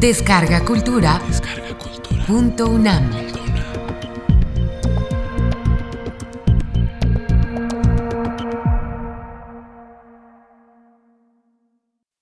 Descarga 0.00 0.64
Cultura. 0.64 1.20
Punto 2.26 2.70
UNAM. 2.70 3.10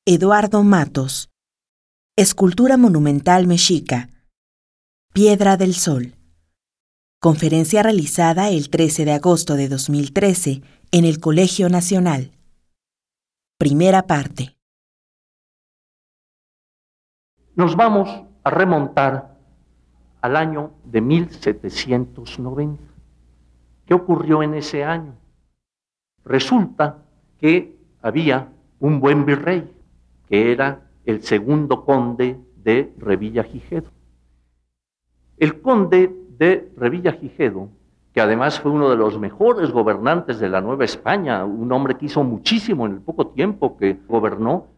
Eduardo 0.05 0.65
Matos. 0.65 1.31
Escultura 2.17 2.77
monumental 2.77 3.47
mexica. 3.47 4.11
Piedra 5.13 5.57
del 5.57 5.77
Sol. 5.77 6.17
Conferencia 7.21 7.85
realizada 7.85 8.51
el 8.51 8.71
13 8.71 9.05
de 9.05 9.13
agosto 9.13 9.55
de 9.55 9.69
2013 9.69 10.63
en 10.91 11.05
el 11.05 11.21
Colegio 11.21 11.69
Nacional. 11.69 12.33
Primera 13.57 14.09
parte. 14.09 14.58
Nos 17.59 17.75
vamos 17.75 18.09
a 18.45 18.51
remontar 18.51 19.35
al 20.21 20.37
año 20.37 20.71
de 20.85 21.01
1790. 21.01 22.81
¿Qué 23.85 23.95
ocurrió 23.95 24.45
en 24.45 24.55
ese 24.55 24.85
año? 24.85 25.17
Resulta 26.25 26.99
que 27.41 27.77
había 28.01 28.53
un 28.79 29.01
buen 29.01 29.27
virrey, 29.27 29.69
que 30.29 30.53
era 30.53 30.83
el 31.05 31.25
segundo 31.25 31.85
conde 31.85 32.41
de 32.63 32.95
Revilla-Gijedo. 32.97 33.91
El 35.37 35.61
conde 35.61 36.15
de 36.39 36.71
Revilla-Gijedo, 36.77 37.71
que 38.13 38.21
además 38.21 38.61
fue 38.61 38.71
uno 38.71 38.89
de 38.89 38.97
los 38.97 39.19
mejores 39.19 39.73
gobernantes 39.73 40.39
de 40.39 40.49
la 40.49 40.61
Nueva 40.61 40.85
España, 40.85 41.45
un 41.45 41.73
hombre 41.73 41.97
que 41.97 42.07
hizo 42.07 42.23
muchísimo 42.23 42.87
en 42.87 42.93
el 42.93 43.01
poco 43.01 43.27
tiempo 43.27 43.77
que 43.77 43.99
gobernó, 44.07 44.69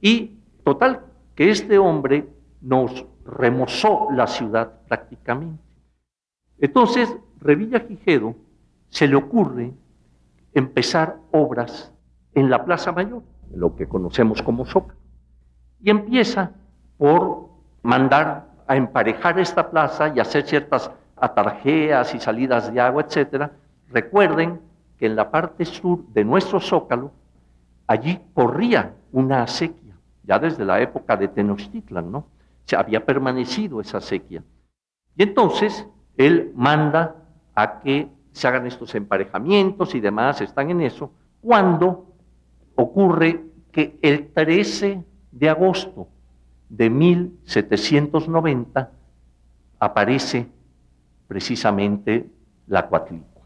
y 0.00 0.40
total 0.64 1.04
que 1.38 1.50
este 1.50 1.78
hombre 1.78 2.28
nos 2.60 3.06
remozó 3.24 4.08
la 4.10 4.26
ciudad 4.26 4.72
prácticamente. 4.88 5.62
Entonces, 6.58 7.16
Revilla 7.38 7.78
Gijedo 7.78 8.34
se 8.88 9.06
le 9.06 9.14
ocurre 9.14 9.72
empezar 10.52 11.18
obras 11.30 11.94
en 12.34 12.50
la 12.50 12.64
Plaza 12.64 12.90
Mayor, 12.90 13.22
lo 13.54 13.76
que 13.76 13.86
conocemos 13.86 14.42
como 14.42 14.66
Zócalo, 14.66 14.98
y 15.80 15.90
empieza 15.90 16.50
por 16.96 17.50
mandar 17.84 18.48
a 18.66 18.74
emparejar 18.74 19.38
esta 19.38 19.70
plaza 19.70 20.08
y 20.08 20.18
hacer 20.18 20.42
ciertas 20.42 20.90
atarjeas 21.14 22.16
y 22.16 22.18
salidas 22.18 22.74
de 22.74 22.80
agua, 22.80 23.04
etcétera. 23.06 23.52
Recuerden 23.90 24.60
que 24.98 25.06
en 25.06 25.14
la 25.14 25.30
parte 25.30 25.64
sur 25.64 26.04
de 26.08 26.24
nuestro 26.24 26.58
Zócalo, 26.58 27.12
allí 27.86 28.18
corría 28.34 28.92
una 29.12 29.44
acequia 29.44 29.87
ya 30.28 30.38
desde 30.38 30.64
la 30.64 30.80
época 30.80 31.16
de 31.16 31.26
Tenochtitlan, 31.26 32.12
¿no? 32.12 32.26
Se 32.66 32.76
había 32.76 33.04
permanecido 33.04 33.80
esa 33.80 33.98
sequía. 33.98 34.44
Y 35.16 35.22
entonces 35.22 35.86
él 36.18 36.52
manda 36.54 37.16
a 37.54 37.80
que 37.80 38.08
se 38.32 38.46
hagan 38.46 38.66
estos 38.66 38.94
emparejamientos 38.94 39.94
y 39.94 40.00
demás, 40.00 40.42
están 40.42 40.70
en 40.70 40.82
eso, 40.82 41.10
cuando 41.40 42.14
ocurre 42.74 43.42
que 43.72 43.98
el 44.02 44.28
13 44.28 45.02
de 45.32 45.48
agosto 45.48 46.08
de 46.68 46.90
1790 46.90 48.92
aparece 49.78 50.46
precisamente 51.26 52.28
la 52.66 52.86
Coatlicue. 52.86 53.42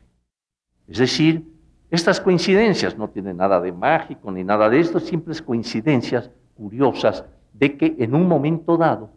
Es 0.88 0.98
decir, 0.98 1.48
estas 1.91 2.20
coincidencias 2.20 2.98
no 2.98 3.08
tienen 3.08 3.36
nada 3.36 3.60
de 3.60 3.70
mágico 3.70 4.33
ni 4.33 4.42
nada 4.42 4.69
de 4.69 4.80
esto, 4.80 4.98
simples 4.98 5.41
coincidencias 5.41 6.28
curiosas 6.55 7.25
de 7.53 7.77
que 7.77 7.97
en 7.98 8.14
un 8.14 8.28
momento 8.28 8.77
dado, 8.77 9.11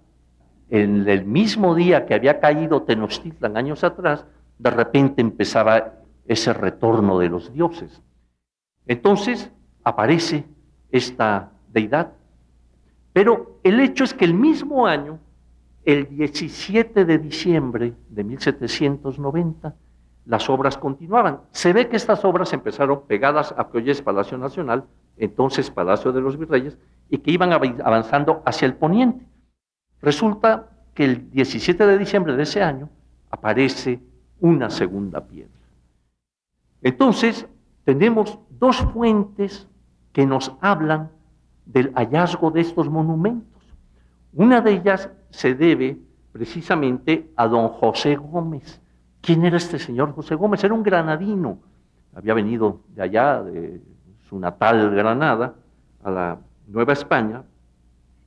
en 0.70 1.08
el 1.08 1.26
mismo 1.26 1.76
día 1.76 2.06
que 2.06 2.14
había 2.14 2.40
caído 2.40 2.84
Tenochtitlan 2.84 3.58
años 3.58 3.84
atrás, 3.84 4.26
de 4.58 4.70
repente 4.70 5.22
empezaba 5.22 5.94
ese 6.26 6.54
retorno 6.54 7.20
de 7.20 7.30
los 7.30 7.54
dioses. 7.54 8.02
Entonces 8.88 9.52
aparece 9.84 10.46
esta 10.92 11.52
deidad. 11.72 12.14
Pero 13.14 13.60
el 13.64 13.80
hecho 13.80 14.04
es 14.04 14.14
que 14.14 14.26
el 14.26 14.34
mismo 14.34 14.88
año, 14.88 15.20
el 15.84 16.10
17 16.10 17.06
de 17.06 17.18
diciembre 17.18 17.94
de 18.10 18.24
1790, 18.24 19.76
las 20.26 20.50
obras 20.50 20.78
continuaban. 20.78 21.42
Se 21.52 21.72
ve 21.72 21.88
que 21.88 21.96
estas 21.96 22.26
obras 22.26 22.52
empezaron 22.54 23.04
pegadas 23.08 23.54
a 23.58 23.70
que 23.70 23.78
hoy 23.78 23.92
es 23.92 24.02
Palacio 24.02 24.38
Nacional, 24.38 24.86
entonces 25.18 25.70
Palacio 25.70 26.12
de 26.12 26.22
los 26.22 26.38
Virreyes, 26.38 26.78
y 27.10 27.20
que 27.20 27.32
iban 27.32 27.52
avanzando 27.54 28.42
hacia 28.46 28.66
el 28.66 28.76
poniente. 28.76 29.26
Resulta 30.02 30.70
que 30.94 31.06
el 31.06 31.32
17 31.32 31.86
de 31.86 31.98
diciembre 31.98 32.36
de 32.36 32.44
ese 32.44 32.64
año 32.64 32.90
aparece 33.30 34.00
una 34.40 34.70
segunda 34.70 35.26
piedra. 35.26 35.52
Entonces, 36.82 37.48
tenemos 37.84 38.40
dos 38.50 38.78
fuentes 38.78 39.68
que 40.12 40.26
nos 40.26 40.54
hablan 40.62 41.12
del 41.66 41.92
hallazgo 41.94 42.52
de 42.52 42.62
estos 42.62 42.90
monumentos. 42.90 43.62
Una 44.34 44.62
de 44.62 44.74
ellas 44.74 45.10
se 45.30 45.56
debe 45.56 45.98
precisamente 46.32 47.32
a 47.36 47.48
don 47.48 47.70
José 47.70 48.16
Gómez. 48.16 48.82
¿Quién 49.22 49.46
era 49.46 49.58
este 49.58 49.80
señor 49.80 50.14
José 50.14 50.36
Gómez? 50.36 50.64
Era 50.64 50.74
un 50.74 50.84
granadino. 50.84 51.60
Había 52.14 52.34
venido 52.34 52.82
de 52.90 53.02
allá, 53.02 53.42
de 53.42 53.82
su 54.30 54.40
natal 54.40 54.92
Granada, 54.92 55.56
a 56.04 56.12
la 56.12 56.40
Nueva 56.68 56.94
España, 56.94 57.44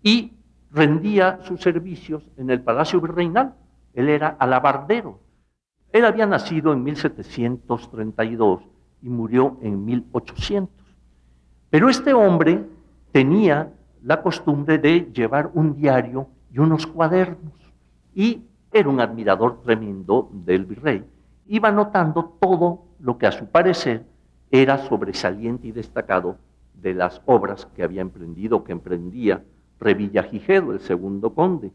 y 0.03 0.33
rendía 0.71 1.41
sus 1.43 1.61
servicios 1.61 2.29
en 2.37 2.51
el 2.51 2.61
Palacio 2.61 3.01
Virreinal. 3.01 3.55
Él 3.95 4.09
era 4.09 4.29
alabardero. 4.39 5.21
Él 5.93 6.05
había 6.05 6.27
nacido 6.27 6.73
en 6.73 6.83
1732 6.83 8.63
y 9.03 9.09
murió 9.09 9.59
en 9.63 9.85
1800. 9.85 10.71
Pero 11.71 11.89
este 11.89 12.13
hombre 12.13 12.65
tenía 13.13 13.73
la 14.03 14.23
costumbre 14.23 14.79
de 14.79 15.11
llevar 15.13 15.51
un 15.55 15.75
diario 15.75 16.29
y 16.53 16.59
unos 16.59 16.87
cuadernos. 16.87 17.53
Y 18.15 18.45
era 18.73 18.89
un 18.89 19.01
admirador 19.01 19.63
tremendo 19.63 20.31
del 20.33 20.67
virrey. 20.67 21.05
Iba 21.47 21.71
notando 21.73 22.37
todo 22.41 22.85
lo 23.01 23.17
que 23.17 23.27
a 23.27 23.33
su 23.33 23.47
parecer 23.47 24.05
era 24.51 24.79
sobresaliente 24.79 25.67
y 25.67 25.73
destacado 25.73 26.37
de 26.81 26.95
las 26.95 27.21
obras 27.27 27.67
que 27.75 27.83
había 27.83 28.03
emprendido, 28.03 28.63
que 28.65 28.73
emprendía 28.73 29.45
Revillagigedo, 29.81 30.73
el 30.73 30.81
segundo 30.81 31.35
conde. 31.35 31.73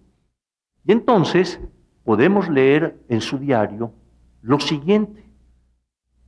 Y 0.86 0.91
entonces 0.91 1.62
podemos 2.03 2.50
leer 2.50 3.00
en 3.08 3.22
su 3.22 3.38
diario 3.38 3.94
lo 4.41 4.59
siguiente. 4.59 5.24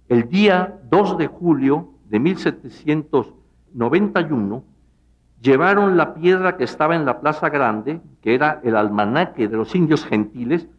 El 0.08 0.30
día 0.30 0.80
2 0.90 1.18
de 1.18 1.28
julio 1.28 1.90
de 2.10 2.20
1791 2.20 4.64
llevaron 5.42 5.98
la 5.98 6.14
piedra 6.14 6.56
que 6.56 6.64
estaba 6.64 6.96
en 6.96 7.06
la 7.06 7.20
Plaza 7.20 7.50
Grande, 7.50 8.00
que 8.22 8.36
era 8.36 8.62
el 8.64 8.78
almanaque 8.78 9.50
de 9.50 9.58
los 9.58 9.76
indios 9.76 10.06
gentiles, 10.06 10.70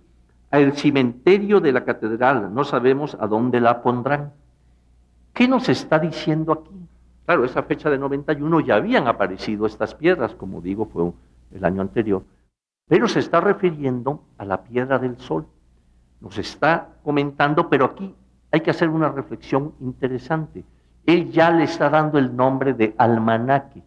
al 0.51 0.73
cementerio 0.75 1.61
de 1.61 1.73
la 1.73 1.85
catedral. 1.85 2.55
No 2.55 2.65
sabemos 2.65 3.19
a 3.21 3.27
dónde 3.27 3.61
la 3.61 3.83
pondrán. 3.83 4.33
¿Qué 5.35 5.47
nos 5.47 5.69
está 5.69 5.99
diciendo 5.99 6.53
aquí? 6.53 6.86
Claro, 7.27 7.45
esa 7.45 7.65
fecha 7.65 7.91
de 7.91 7.99
91 7.99 8.61
ya 8.61 8.77
habían 8.77 9.09
aparecido 9.09 9.67
estas 9.67 9.95
piedras, 9.97 10.35
como 10.37 10.61
digo, 10.61 10.87
fue 10.87 11.13
el 11.51 11.65
año 11.65 11.83
anterior, 11.83 12.23
pero 12.89 13.09
se 13.09 13.19
está 13.19 13.41
refiriendo 13.41 14.23
a 14.39 14.45
la 14.45 14.63
piedra 14.63 15.01
del 15.01 15.19
sol. 15.19 15.45
Nos 16.21 16.39
está 16.39 16.89
comentando, 17.03 17.69
pero 17.69 17.85
aquí 17.85 18.15
hay 18.53 18.61
que 18.61 18.71
hacer 18.71 18.89
una 18.89 19.11
reflexión 19.11 19.75
interesante. 19.81 20.65
Él 21.05 21.33
ya 21.33 21.51
le 21.51 21.65
está 21.65 21.91
dando 21.91 22.17
el 22.19 22.35
nombre 22.35 22.75
de 22.75 22.95
almanaque. 22.97 23.83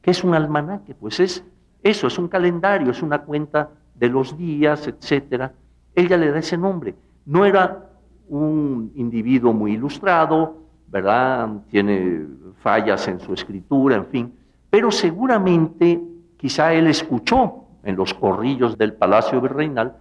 ¿Qué 0.00 0.10
es 0.10 0.24
un 0.24 0.34
almanaque? 0.34 0.94
Pues 0.94 1.20
es 1.20 1.44
eso, 1.82 2.06
es 2.06 2.18
un 2.18 2.28
calendario, 2.28 2.90
es 2.90 3.02
una 3.02 3.20
cuenta 3.20 3.68
de 3.94 4.08
los 4.08 4.36
días, 4.36 4.86
etcétera. 4.88 5.52
Él 5.94 6.08
ya 6.08 6.16
le 6.16 6.30
da 6.30 6.38
ese 6.38 6.56
nombre. 6.56 6.94
No 7.26 7.44
era 7.44 7.90
un 8.28 8.92
individuo 8.94 9.52
muy 9.52 9.72
ilustrado, 9.72 10.67
¿verdad? 10.90 11.48
Tiene 11.68 12.26
fallas 12.60 13.06
en 13.08 13.20
su 13.20 13.32
escritura, 13.34 13.96
en 13.96 14.06
fin, 14.06 14.34
pero 14.70 14.90
seguramente 14.90 16.00
quizá 16.36 16.72
él 16.72 16.86
escuchó 16.86 17.64
en 17.82 17.96
los 17.96 18.14
corrillos 18.14 18.76
del 18.76 18.94
Palacio 18.94 19.40
Virreinal 19.40 19.96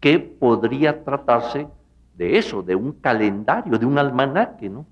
que 0.00 0.18
podría 0.18 1.04
tratarse 1.04 1.68
de 2.16 2.38
eso, 2.38 2.62
de 2.62 2.74
un 2.74 2.92
calendario, 2.92 3.78
de 3.78 3.86
un 3.86 3.98
almanaque, 3.98 4.68
¿no? 4.68 4.86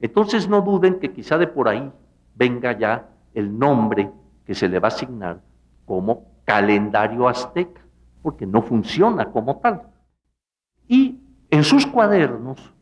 Entonces 0.00 0.48
no 0.48 0.60
duden 0.62 0.98
que 0.98 1.12
quizá 1.12 1.38
de 1.38 1.46
por 1.46 1.68
ahí 1.68 1.90
venga 2.34 2.76
ya 2.78 3.08
el 3.34 3.58
nombre 3.58 4.10
que 4.44 4.54
se 4.54 4.68
le 4.68 4.78
va 4.78 4.88
a 4.88 4.92
asignar 4.92 5.40
como 5.84 6.24
calendario 6.44 7.28
azteca, 7.28 7.80
porque 8.22 8.46
no 8.46 8.62
funciona 8.62 9.30
como 9.30 9.58
tal. 9.58 9.82
Y 10.88 11.20
en 11.50 11.64
sus 11.64 11.86
cuadernos 11.86 12.72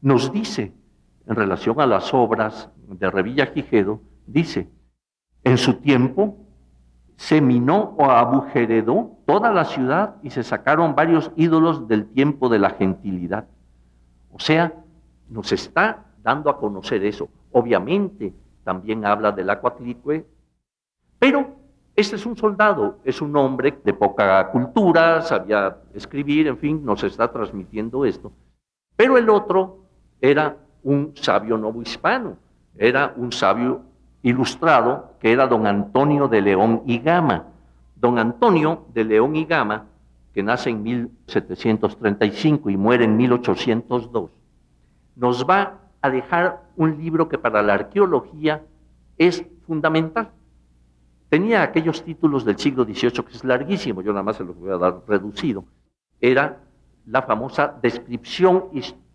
nos 0.00 0.32
dice 0.32 0.72
en 1.26 1.34
relación 1.34 1.80
a 1.80 1.86
las 1.86 2.14
obras 2.14 2.70
de 2.88 3.10
Revilla 3.10 3.46
Gijedo, 3.46 4.00
dice, 4.26 4.68
en 5.44 5.58
su 5.58 5.74
tiempo 5.74 6.36
se 7.16 7.40
minó 7.40 7.94
o 7.98 8.04
abujeredó 8.04 9.18
toda 9.26 9.52
la 9.52 9.64
ciudad 9.64 10.16
y 10.22 10.30
se 10.30 10.42
sacaron 10.42 10.94
varios 10.94 11.32
ídolos 11.36 11.88
del 11.88 12.06
tiempo 12.06 12.48
de 12.48 12.58
la 12.58 12.70
gentilidad. 12.70 13.46
O 14.30 14.38
sea, 14.38 14.72
nos 15.28 15.50
está 15.52 16.04
dando 16.22 16.50
a 16.50 16.58
conocer 16.58 17.04
eso. 17.04 17.28
Obviamente 17.52 18.34
también 18.64 19.04
habla 19.04 19.32
del 19.32 19.48
Acuatlicue, 19.48 20.26
pero 21.18 21.56
este 21.94 22.16
es 22.16 22.26
un 22.26 22.36
soldado, 22.36 22.98
es 23.04 23.22
un 23.22 23.34
hombre 23.36 23.78
de 23.82 23.94
poca 23.94 24.50
cultura, 24.50 25.22
sabía 25.22 25.78
escribir, 25.94 26.46
en 26.46 26.58
fin, 26.58 26.84
nos 26.84 27.02
está 27.02 27.32
transmitiendo 27.32 28.04
esto. 28.04 28.32
Pero 28.96 29.16
el 29.16 29.30
otro 29.30 29.78
era 30.20 30.58
un 30.86 31.16
sabio 31.16 31.58
novohispano, 31.58 32.36
era 32.78 33.12
un 33.16 33.32
sabio 33.32 33.82
ilustrado 34.22 35.16
que 35.20 35.32
era 35.32 35.48
don 35.48 35.66
Antonio 35.66 36.28
de 36.28 36.40
León 36.40 36.82
y 36.86 36.98
Gama. 36.98 37.46
Don 37.96 38.20
Antonio 38.20 38.86
de 38.94 39.02
León 39.02 39.34
y 39.34 39.46
Gama, 39.46 39.86
que 40.32 40.44
nace 40.44 40.70
en 40.70 40.84
1735 40.84 42.70
y 42.70 42.76
muere 42.76 43.04
en 43.04 43.16
1802, 43.16 44.30
nos 45.16 45.44
va 45.44 45.80
a 46.00 46.10
dejar 46.10 46.62
un 46.76 46.96
libro 46.98 47.28
que 47.28 47.38
para 47.38 47.62
la 47.62 47.74
arqueología 47.74 48.62
es 49.18 49.44
fundamental. 49.66 50.30
Tenía 51.28 51.64
aquellos 51.64 52.04
títulos 52.04 52.44
del 52.44 52.58
siglo 52.58 52.84
XVIII 52.84 53.24
que 53.24 53.32
es 53.32 53.42
larguísimo, 53.42 54.02
yo 54.02 54.12
nada 54.12 54.22
más 54.22 54.36
se 54.36 54.44
los 54.44 54.56
voy 54.56 54.70
a 54.70 54.76
dar 54.76 55.02
reducido. 55.08 55.64
Era 56.20 56.60
la 57.06 57.22
famosa 57.22 57.76
descripción 57.82 58.66
histórica 58.72 59.05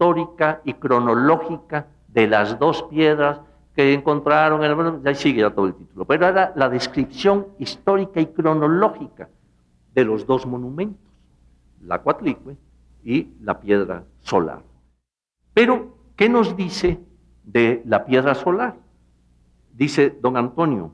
y 0.65 0.74
cronológica 0.74 1.86
de 2.07 2.27
las 2.27 2.57
dos 2.57 2.83
piedras 2.83 3.39
que 3.75 3.94
encontraron, 3.94 4.63
en 4.63 5.07
ahí 5.07 5.15
sigue 5.15 5.42
ya 5.42 5.51
todo 5.51 5.68
el 5.68 5.75
título, 5.75 6.06
pero 6.06 6.27
era 6.27 6.53
la 6.56 6.69
descripción 6.69 7.48
histórica 7.59 8.19
y 8.19 8.25
cronológica 8.27 9.30
de 9.94 10.03
los 10.03 10.25
dos 10.25 10.48
monumentos, 10.48 11.07
la 11.81 12.00
Cuatlicue 12.00 12.57
y 13.03 13.30
la 13.42 13.59
piedra 13.59 14.03
solar. 14.21 14.63
Pero, 15.53 15.95
¿qué 16.15 16.30
nos 16.30 16.56
dice 16.56 17.00
de 17.44 17.83
la 17.86 18.04
piedra 18.06 18.33
solar? 18.33 18.75
Dice 19.71 20.18
don 20.19 20.36
Antonio, 20.36 20.92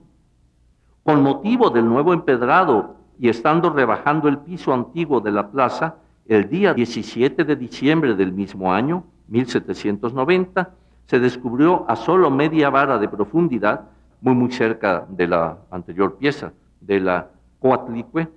con 1.03 1.23
motivo 1.23 1.69
del 1.69 1.87
nuevo 1.87 2.13
empedrado 2.13 2.97
y 3.17 3.29
estando 3.29 3.69
rebajando 3.69 4.27
el 4.27 4.39
piso 4.39 4.73
antiguo 4.73 5.21
de 5.21 5.31
la 5.31 5.49
plaza, 5.49 5.95
el 6.27 6.49
día 6.49 6.73
17 6.73 7.43
de 7.43 7.55
diciembre 7.55 8.15
del 8.15 8.33
mismo 8.33 8.73
año, 8.73 9.05
1790, 9.29 10.73
se 11.05 11.19
descubrió 11.19 11.85
a 11.89 11.95
solo 11.95 12.29
media 12.29 12.69
vara 12.69 12.97
de 12.97 13.07
profundidad, 13.07 13.85
muy 14.21 14.35
muy 14.35 14.51
cerca 14.51 15.05
de 15.09 15.27
la 15.27 15.57
anterior 15.71 16.17
pieza 16.17 16.51
de 16.81 16.99
la 16.99 17.29
Coatlicue, 17.59 18.27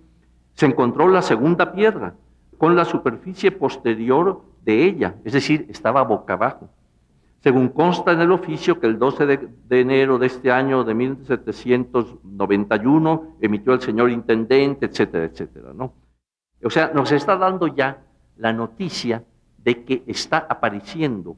se 0.54 0.66
encontró 0.66 1.08
la 1.08 1.22
segunda 1.22 1.72
piedra 1.72 2.14
con 2.58 2.76
la 2.76 2.84
superficie 2.84 3.50
posterior 3.50 4.42
de 4.64 4.84
ella, 4.84 5.16
es 5.24 5.32
decir, 5.32 5.66
estaba 5.68 6.02
boca 6.02 6.34
abajo. 6.34 6.68
Según 7.42 7.70
consta 7.70 8.12
en 8.12 8.20
el 8.20 8.30
oficio 8.32 8.78
que 8.78 8.86
el 8.86 8.98
12 8.98 9.26
de, 9.26 9.48
de, 9.66 9.80
enero 9.80 10.18
de 10.18 10.26
este 10.26 10.52
año 10.52 10.84
de 10.84 10.92
1791 10.94 13.36
emitió 13.40 13.72
el 13.72 13.80
señor 13.80 14.10
intendente, 14.10 14.84
etcétera, 14.86 15.24
etcétera, 15.24 15.72
¿no? 15.74 15.94
O 16.62 16.70
sea, 16.70 16.90
nos 16.94 17.12
está 17.12 17.36
dando 17.36 17.66
ya 17.66 18.02
la 18.36 18.52
noticia 18.52 19.24
de 19.58 19.84
que 19.84 20.02
está 20.06 20.38
apareciendo 20.38 21.36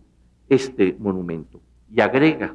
este 0.48 0.96
monumento. 0.98 1.60
Y 1.90 2.00
agrega, 2.00 2.54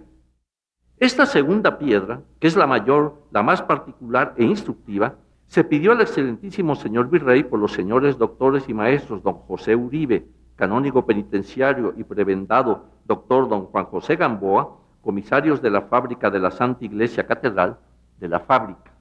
esta 0.99 1.25
segunda 1.25 1.77
piedra, 1.77 2.21
que 2.39 2.47
es 2.47 2.55
la 2.55 2.65
mayor, 2.65 3.21
la 3.31 3.43
más 3.43 3.61
particular 3.61 4.33
e 4.37 4.43
instructiva, 4.43 5.15
se 5.45 5.63
pidió 5.63 5.91
al 5.91 6.01
excelentísimo 6.01 6.75
señor 6.75 7.09
virrey 7.09 7.43
por 7.43 7.59
los 7.59 7.71
señores 7.71 8.17
doctores 8.17 8.67
y 8.67 8.73
maestros 8.73 9.21
don 9.23 9.35
José 9.35 9.75
Uribe, 9.75 10.27
canónigo 10.55 11.05
penitenciario 11.05 11.93
y 11.95 12.03
prebendado 12.03 12.85
doctor 13.05 13.47
don 13.47 13.65
Juan 13.67 13.85
José 13.85 14.15
Gamboa, 14.15 14.75
comisarios 15.01 15.61
de 15.61 15.69
la 15.69 15.83
fábrica 15.83 16.29
de 16.29 16.39
la 16.39 16.51
Santa 16.51 16.83
Iglesia 16.83 17.25
Catedral, 17.27 17.77
de 18.19 18.27
la 18.27 18.39
fábrica. 18.39 18.91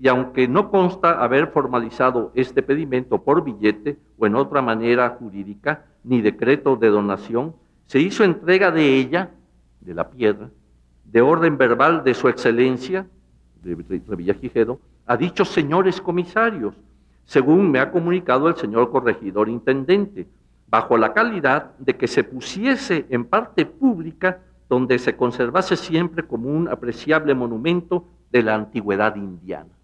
Y 0.00 0.08
aunque 0.08 0.46
no 0.46 0.70
consta 0.70 1.22
haber 1.22 1.48
formalizado 1.48 2.30
este 2.34 2.62
pedimento 2.62 3.22
por 3.22 3.42
billete 3.42 3.96
o 4.18 4.26
en 4.26 4.36
otra 4.36 4.60
manera 4.60 5.08
jurídica, 5.18 5.84
ni 6.04 6.20
decreto 6.20 6.76
de 6.76 6.88
donación, 6.88 7.54
se 7.86 8.00
hizo 8.00 8.24
entrega 8.24 8.70
de 8.70 8.98
ella, 8.98 9.30
de 9.80 9.94
la 9.94 10.10
piedra, 10.10 10.50
de 11.04 11.20
orden 11.22 11.56
verbal 11.56 12.04
de 12.04 12.14
su 12.14 12.28
excelencia, 12.28 13.06
de 13.62 13.74
Villagigedo, 14.16 14.80
a 15.06 15.16
dichos 15.16 15.48
señores 15.48 16.00
comisarios, 16.00 16.74
según 17.24 17.70
me 17.70 17.80
ha 17.80 17.90
comunicado 17.90 18.48
el 18.48 18.56
señor 18.56 18.90
corregidor 18.90 19.48
intendente, 19.48 20.26
bajo 20.68 20.96
la 20.96 21.12
calidad 21.12 21.76
de 21.78 21.96
que 21.96 22.08
se 22.08 22.24
pusiese 22.24 23.06
en 23.08 23.24
parte 23.24 23.66
pública 23.66 24.40
donde 24.68 24.98
se 24.98 25.16
conservase 25.16 25.76
siempre 25.76 26.24
como 26.24 26.48
un 26.48 26.68
apreciable 26.68 27.34
monumento 27.34 28.04
de 28.32 28.42
la 28.42 28.54
antigüedad 28.54 29.14
indiana. 29.14 29.75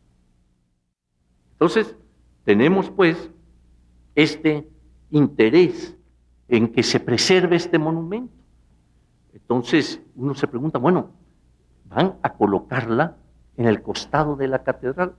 Entonces, 1.63 1.95
tenemos 2.43 2.91
pues 2.91 3.31
este 4.17 4.69
interés 5.11 5.97
en 6.49 6.73
que 6.73 6.83
se 6.83 6.99
preserve 6.99 7.55
este 7.55 7.79
monumento. 7.79 8.35
Entonces 9.33 10.01
uno 10.17 10.35
se 10.35 10.49
pregunta, 10.49 10.81
bueno, 10.81 11.13
van 11.85 12.17
a 12.21 12.33
colocarla 12.33 13.17
en 13.57 13.67
el 13.67 13.81
costado 13.81 14.35
de 14.35 14.49
la 14.49 14.65
catedral. 14.65 15.15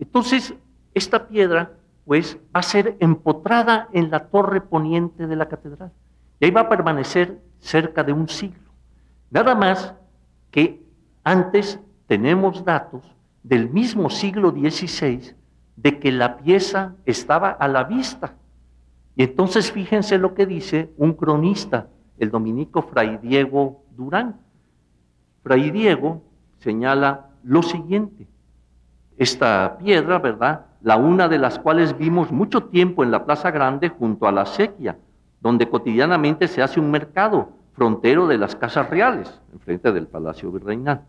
Entonces, 0.00 0.52
esta 0.94 1.28
piedra, 1.28 1.76
pues, 2.04 2.38
va 2.46 2.58
a 2.58 2.64
ser 2.64 2.96
empotrada 2.98 3.88
en 3.92 4.10
la 4.10 4.30
torre 4.30 4.62
poniente 4.62 5.28
de 5.28 5.36
la 5.36 5.46
catedral. 5.46 5.92
Y 6.40 6.46
ahí 6.46 6.50
va 6.50 6.62
a 6.62 6.68
permanecer 6.68 7.40
cerca 7.60 8.02
de 8.02 8.14
un 8.14 8.28
siglo. 8.28 8.72
Nada 9.30 9.54
más 9.54 9.94
que 10.50 10.84
antes 11.22 11.78
tenemos 12.08 12.64
datos 12.64 13.04
del 13.42 13.70
mismo 13.70 14.10
siglo 14.10 14.50
XVI 14.50 15.34
de 15.76 15.98
que 15.98 16.12
la 16.12 16.36
pieza 16.38 16.94
estaba 17.06 17.50
a 17.50 17.68
la 17.68 17.84
vista 17.84 18.34
y 19.14 19.22
entonces 19.22 19.72
fíjense 19.72 20.18
lo 20.18 20.34
que 20.34 20.46
dice 20.46 20.90
un 20.96 21.12
cronista, 21.12 21.88
el 22.18 22.30
dominico 22.30 22.82
Fray 22.82 23.18
Diego 23.18 23.82
Durán. 23.96 24.40
Fray 25.42 25.70
Diego 25.70 26.22
señala 26.58 27.28
lo 27.42 27.62
siguiente. 27.62 28.26
Esta 29.16 29.76
piedra, 29.78 30.18
¿verdad? 30.18 30.66
La 30.80 30.96
una 30.96 31.28
de 31.28 31.38
las 31.38 31.58
cuales 31.58 31.96
vimos 31.96 32.32
mucho 32.32 32.64
tiempo 32.64 33.04
en 33.04 33.10
la 33.10 33.24
Plaza 33.24 33.50
Grande 33.50 33.90
junto 33.90 34.26
a 34.26 34.32
la 34.32 34.46
sequía, 34.46 34.96
donde 35.40 35.68
cotidianamente 35.68 36.48
se 36.48 36.62
hace 36.62 36.80
un 36.80 36.90
mercado 36.90 37.50
frontero 37.74 38.26
de 38.26 38.38
las 38.38 38.56
casas 38.56 38.88
reales, 38.88 39.40
enfrente 39.52 39.92
del 39.92 40.06
Palacio 40.06 40.50
Virreinal, 40.50 41.02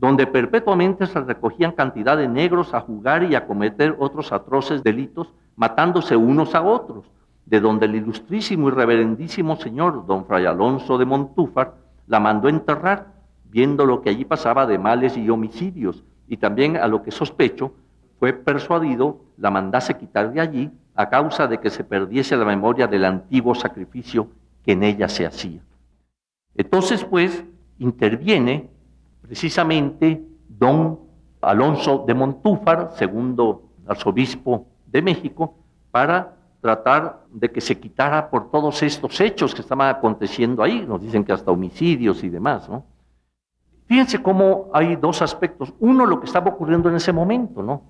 donde 0.00 0.26
perpetuamente 0.26 1.06
se 1.06 1.20
recogían 1.20 1.72
cantidad 1.72 2.16
de 2.16 2.26
negros 2.26 2.72
a 2.72 2.80
jugar 2.80 3.22
y 3.24 3.34
a 3.34 3.46
cometer 3.46 3.94
otros 3.98 4.32
atroces 4.32 4.82
delitos, 4.82 5.34
matándose 5.56 6.16
unos 6.16 6.54
a 6.54 6.62
otros 6.62 7.04
de 7.44 7.60
donde 7.60 7.84
el 7.84 7.96
ilustrísimo 7.96 8.68
y 8.68 8.70
reverendísimo 8.70 9.56
señor 9.56 10.06
don 10.06 10.24
Fray 10.24 10.46
Alonso 10.46 10.96
de 10.96 11.04
Montúfar 11.04 11.74
la 12.06 12.18
mandó 12.18 12.48
enterrar, 12.48 13.12
viendo 13.50 13.84
lo 13.84 14.00
que 14.00 14.08
allí 14.08 14.24
pasaba 14.24 14.66
de 14.66 14.78
males 14.78 15.18
y 15.18 15.28
homicidios, 15.28 16.02
y 16.28 16.38
también 16.38 16.78
a 16.78 16.88
lo 16.88 17.02
que 17.02 17.10
sospecho 17.10 17.74
fue 18.18 18.32
persuadido 18.32 19.20
la 19.36 19.50
mandase 19.50 19.98
quitar 19.98 20.32
de 20.32 20.40
allí 20.40 20.70
a 20.94 21.10
causa 21.10 21.46
de 21.46 21.58
que 21.60 21.68
se 21.68 21.84
perdiese 21.84 22.38
la 22.38 22.46
memoria 22.46 22.86
del 22.86 23.04
antiguo 23.04 23.54
sacrificio 23.54 24.28
que 24.64 24.72
en 24.72 24.82
ella 24.82 25.08
se 25.08 25.26
hacía. 25.26 25.60
Entonces, 26.54 27.04
pues, 27.04 27.44
interviene 27.78 28.70
precisamente 29.30 30.26
don 30.48 30.98
Alonso 31.40 32.02
de 32.04 32.14
Montúfar, 32.14 32.90
segundo 32.96 33.70
arzobispo 33.86 34.66
de 34.86 35.00
México, 35.02 35.54
para 35.92 36.34
tratar 36.60 37.26
de 37.30 37.48
que 37.48 37.60
se 37.60 37.78
quitara 37.78 38.28
por 38.28 38.50
todos 38.50 38.82
estos 38.82 39.20
hechos 39.20 39.54
que 39.54 39.60
estaban 39.60 39.88
aconteciendo 39.88 40.64
ahí. 40.64 40.84
Nos 40.84 41.00
dicen 41.00 41.24
que 41.24 41.30
hasta 41.30 41.52
homicidios 41.52 42.24
y 42.24 42.28
demás, 42.28 42.68
¿no? 42.68 42.84
Fíjense 43.86 44.20
cómo 44.20 44.68
hay 44.72 44.96
dos 44.96 45.22
aspectos. 45.22 45.72
Uno, 45.78 46.06
lo 46.06 46.18
que 46.18 46.26
estaba 46.26 46.50
ocurriendo 46.50 46.88
en 46.88 46.96
ese 46.96 47.12
momento, 47.12 47.62
¿no? 47.62 47.82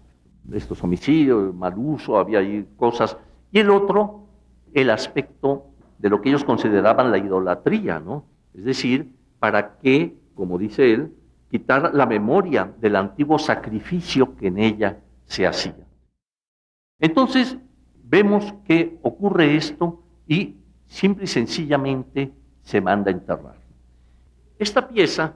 Estos 0.52 0.85
homicidios, 0.85 1.54
mal 1.54 1.73
uso, 1.78 2.18
había 2.18 2.40
ahí 2.40 2.68
cosas. 2.76 3.16
Y 3.50 3.61
el 3.61 3.70
otro, 3.70 4.26
el 4.75 4.90
aspecto 4.90 5.68
de 5.97 6.11
lo 6.11 6.20
que 6.20 6.28
ellos 6.28 6.44
consideraban 6.44 7.11
la 7.11 7.16
idolatría, 7.16 7.99
¿no? 7.99 8.25
Es 8.52 8.64
decir, 8.64 9.14
para 9.38 9.78
que, 9.78 10.18
como 10.35 10.59
dice 10.59 10.92
él, 10.92 11.14
quitar 11.50 11.92
la 11.95 12.07
memoria 12.07 12.73
del 12.80 12.97
antiguo 12.97 13.38
sacrificio 13.38 14.37
que 14.37 14.49
en 14.49 14.59
ella 14.59 14.99
se 15.25 15.47
hacía. 15.47 15.87
Entonces, 16.99 17.57
vemos 18.04 18.54
que 18.64 18.99
ocurre 19.02 19.57
esto 19.57 20.02
y 20.26 20.57
simple 20.87 21.25
y 21.25 21.26
sencillamente 21.26 22.33
se 22.62 22.80
manda 22.80 23.11
a 23.11 23.14
enterrar. 23.14 23.57
Esta 24.59 24.87
pieza 24.87 25.35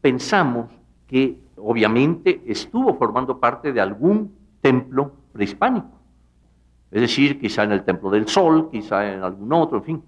pensamos 0.00 0.70
que 1.06 1.38
obviamente 1.56 2.42
estuvo 2.46 2.94
formando 2.94 3.38
parte 3.38 3.72
de 3.72 3.80
algún 3.80 4.36
templo 4.60 5.12
prehispánico. 5.32 5.94
Es 6.90 7.00
decir, 7.00 7.40
quizá 7.40 7.64
en 7.64 7.72
el 7.72 7.84
Templo 7.84 8.10
del 8.10 8.28
Sol, 8.28 8.68
quizá 8.70 9.12
en 9.12 9.22
algún 9.22 9.52
otro, 9.52 9.78
en 9.78 9.84
fin. 9.84 10.02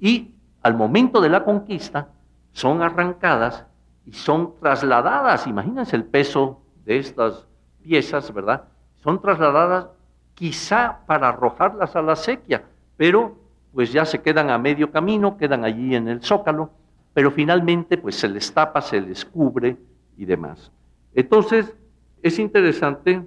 Y 0.00 0.34
al 0.62 0.76
momento 0.76 1.20
de 1.20 1.28
la 1.28 1.44
conquista 1.44 2.12
son 2.52 2.82
arrancadas 2.82 3.66
y 4.08 4.12
son 4.12 4.54
trasladadas, 4.58 5.46
imagínense 5.46 5.94
el 5.94 6.04
peso 6.04 6.62
de 6.86 6.96
estas 6.96 7.46
piezas, 7.82 8.32
¿verdad? 8.32 8.64
Son 8.96 9.20
trasladadas 9.20 9.88
quizá 10.32 11.00
para 11.06 11.28
arrojarlas 11.28 11.94
a 11.94 12.00
la 12.00 12.16
sequía, 12.16 12.64
pero 12.96 13.36
pues 13.70 13.92
ya 13.92 14.06
se 14.06 14.22
quedan 14.22 14.48
a 14.48 14.56
medio 14.56 14.90
camino, 14.90 15.36
quedan 15.36 15.62
allí 15.62 15.94
en 15.94 16.08
el 16.08 16.22
zócalo, 16.22 16.70
pero 17.12 17.30
finalmente 17.30 17.98
pues 17.98 18.16
se 18.16 18.30
les 18.30 18.50
tapa, 18.50 18.80
se 18.80 18.98
les 18.98 19.26
cubre 19.26 19.76
y 20.16 20.24
demás. 20.24 20.72
Entonces, 21.12 21.76
es 22.22 22.38
interesante 22.38 23.22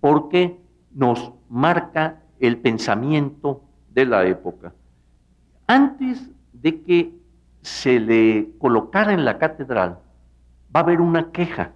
porque 0.00 0.60
nos 0.92 1.32
marca 1.48 2.20
el 2.40 2.58
pensamiento 2.58 3.62
de 3.88 4.04
la 4.04 4.26
época. 4.26 4.74
Antes 5.66 6.28
de 6.52 6.82
que 6.82 7.14
se 7.64 7.98
le 7.98 8.50
colocara 8.58 9.14
en 9.14 9.24
la 9.24 9.38
catedral, 9.38 9.98
va 10.74 10.80
a 10.80 10.82
haber 10.82 11.00
una 11.00 11.32
queja, 11.32 11.72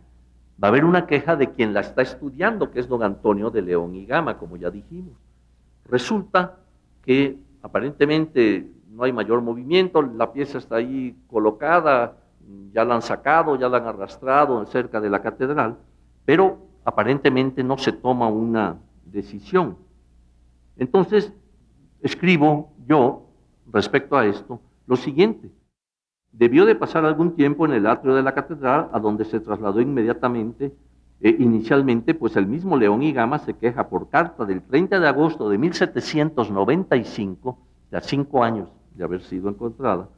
va 0.63 0.69
a 0.69 0.71
haber 0.71 0.85
una 0.85 1.07
queja 1.07 1.35
de 1.35 1.51
quien 1.51 1.73
la 1.73 1.81
está 1.81 2.03
estudiando, 2.03 2.71
que 2.71 2.81
es 2.81 2.89
don 2.89 3.03
Antonio 3.03 3.51
de 3.51 3.63
León 3.63 3.95
y 3.95 4.05
Gama, 4.05 4.37
como 4.37 4.59
ya 4.59 4.71
dijimos. 4.71 5.15
Resulta 5.87 6.57
que 7.03 7.39
aparentemente 7.63 8.71
no 8.91 9.05
hay 9.05 9.15
mayor 9.15 9.41
movimiento, 9.41 10.03
la 10.03 10.31
pieza 10.31 10.59
está 10.59 10.77
ahí 10.77 11.17
colocada, 11.27 12.19
ya 12.75 12.85
la 12.85 12.97
han 12.97 13.03
sacado, 13.03 13.57
ya 13.57 13.71
la 13.71 13.79
han 13.79 13.87
arrastrado 13.87 14.67
cerca 14.67 15.01
de 15.01 15.09
la 15.09 15.23
catedral, 15.23 15.79
pero 16.27 16.59
aparentemente 16.85 17.65
no 17.65 17.79
se 17.79 17.93
toma 17.93 18.29
una 18.29 18.77
decisión. 19.07 19.79
Entonces, 20.77 21.33
escribo 22.03 22.75
yo 22.87 23.27
respecto 23.73 24.19
a 24.19 24.27
esto 24.27 24.61
lo 24.87 24.97
siguiente. 24.97 25.51
Debió 26.33 26.67
de 26.67 26.75
pasar 26.75 27.05
algún 27.05 27.35
tiempo 27.35 27.65
en 27.65 27.73
el 27.73 27.87
atrio 27.87 28.15
de 28.15 28.23
la 28.23 28.35
catedral, 28.35 28.89
a 28.93 29.01
donde 29.01 29.25
se 29.25 29.41
trasladó 29.41 29.81
inmediatamente. 29.81 30.75
Eh, 31.21 31.37
inicialmente, 31.39 32.15
pues 32.15 32.37
el 32.37 32.47
mismo 32.47 32.77
León 32.77 33.03
y 33.03 33.13
Gama 33.13 33.39
se 33.39 33.55
queja 33.55 33.89
por 33.89 34.09
carta 34.09 34.45
del 34.45 34.63
30 34.63 35.01
de 35.01 35.09
agosto 35.09 35.49
de 35.49 35.59
1795, 35.59 37.59
ya 37.91 38.01
cinco 38.01 38.45
años 38.45 38.69
de 38.95 39.05
haber 39.05 39.23
sido 39.23 39.49
encontrada, 39.49 40.09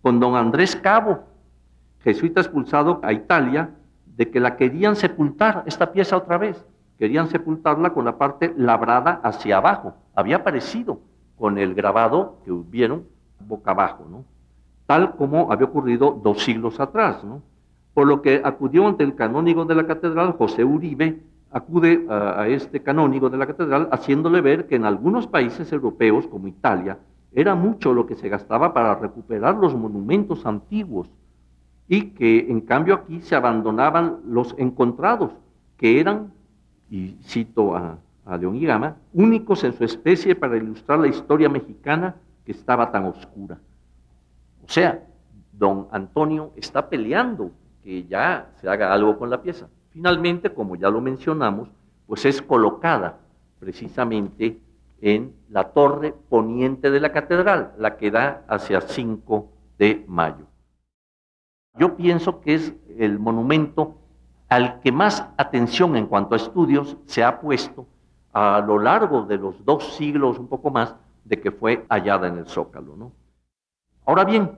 con 0.00 0.20
don 0.20 0.36
Andrés 0.36 0.76
Cabo, 0.76 1.24
jesuita 2.00 2.40
expulsado 2.40 3.00
a 3.02 3.12
Italia, 3.12 3.70
de 4.16 4.30
que 4.30 4.40
la 4.40 4.56
querían 4.56 4.96
sepultar, 4.96 5.64
esta 5.66 5.92
pieza 5.92 6.16
otra 6.16 6.38
vez, 6.38 6.64
querían 6.98 7.28
sepultarla 7.28 7.90
con 7.90 8.04
la 8.04 8.16
parte 8.16 8.54
labrada 8.56 9.20
hacia 9.22 9.58
abajo. 9.58 9.94
Había 10.14 10.36
aparecido 10.36 11.00
con 11.36 11.58
el 11.58 11.74
grabado 11.74 12.38
que 12.44 12.52
hubieron 12.52 13.04
boca 13.40 13.72
abajo, 13.72 14.06
¿no? 14.10 14.24
Tal 14.86 15.16
como 15.16 15.52
había 15.52 15.66
ocurrido 15.66 16.18
dos 16.22 16.42
siglos 16.42 16.80
atrás. 16.80 17.22
Por 17.94 18.06
lo 18.06 18.22
que 18.22 18.40
acudió 18.44 18.86
ante 18.86 19.04
el 19.04 19.14
canónigo 19.14 19.64
de 19.64 19.74
la 19.74 19.86
catedral, 19.86 20.32
José 20.32 20.64
Uribe, 20.64 21.20
acude 21.50 22.06
a, 22.08 22.42
a, 22.42 22.48
este 22.48 22.82
canónigo 22.82 23.30
de 23.30 23.38
la 23.38 23.46
catedral 23.46 23.88
haciéndole 23.90 24.40
ver 24.40 24.66
que 24.66 24.76
en 24.76 24.84
algunos 24.84 25.26
países 25.26 25.72
europeos, 25.72 26.26
como 26.26 26.48
Italia, 26.48 26.98
era 27.32 27.54
mucho 27.54 27.92
lo 27.92 28.06
que 28.06 28.14
se 28.14 28.28
gastaba 28.28 28.72
para 28.72 28.94
recuperar 28.94 29.56
los 29.56 29.74
monumentos 29.74 30.46
antiguos 30.46 31.10
y 31.88 32.10
que 32.10 32.50
en 32.50 32.60
cambio 32.60 32.94
aquí 32.94 33.20
se 33.20 33.36
abandonaban 33.36 34.18
los 34.26 34.54
encontrados, 34.58 35.32
que 35.76 36.00
eran, 36.00 36.32
y 36.90 37.16
cito 37.22 37.76
a, 37.76 37.98
a 38.24 38.36
León 38.36 38.56
y 38.56 38.66
Gama, 38.66 38.96
únicos 39.12 39.62
en 39.64 39.72
su 39.72 39.84
especie 39.84 40.34
para 40.34 40.56
ilustrar 40.56 40.98
la 40.98 41.08
historia 41.08 41.48
mexicana 41.48 42.16
que 42.44 42.52
estaba 42.52 42.90
tan 42.90 43.04
oscura. 43.04 43.58
O 44.66 44.72
sea, 44.72 45.02
don 45.52 45.88
Antonio 45.90 46.52
está 46.56 46.88
peleando 46.88 47.52
que 47.82 48.04
ya 48.04 48.50
se 48.60 48.68
haga 48.68 48.92
algo 48.92 49.18
con 49.18 49.30
la 49.30 49.40
pieza. 49.40 49.68
Finalmente, 49.90 50.52
como 50.52 50.76
ya 50.76 50.90
lo 50.90 51.00
mencionamos, 51.00 51.68
pues 52.06 52.24
es 52.24 52.42
colocada 52.42 53.18
precisamente 53.60 54.60
en 55.00 55.34
la 55.50 55.64
torre 55.72 56.14
poniente 56.28 56.90
de 56.90 57.00
la 57.00 57.12
catedral, 57.12 57.72
la 57.78 57.96
que 57.96 58.10
da 58.10 58.44
hacia 58.48 58.80
5 58.80 59.48
de 59.78 60.04
mayo. 60.08 60.46
Yo 61.78 61.96
pienso 61.96 62.40
que 62.40 62.54
es 62.54 62.74
el 62.98 63.18
monumento 63.18 63.98
al 64.48 64.80
que 64.80 64.92
más 64.92 65.28
atención 65.36 65.96
en 65.96 66.06
cuanto 66.06 66.34
a 66.34 66.38
estudios 66.38 66.96
se 67.06 67.22
ha 67.22 67.40
puesto 67.40 67.86
a 68.32 68.60
lo 68.60 68.78
largo 68.78 69.22
de 69.22 69.36
los 69.36 69.64
dos 69.64 69.96
siglos, 69.96 70.38
un 70.38 70.48
poco 70.48 70.70
más, 70.70 70.94
de 71.24 71.40
que 71.40 71.50
fue 71.50 71.84
hallada 71.88 72.28
en 72.28 72.38
el 72.38 72.46
Zócalo. 72.46 72.96
¿no? 72.96 73.12
Ahora 74.06 74.24
bien, 74.24 74.52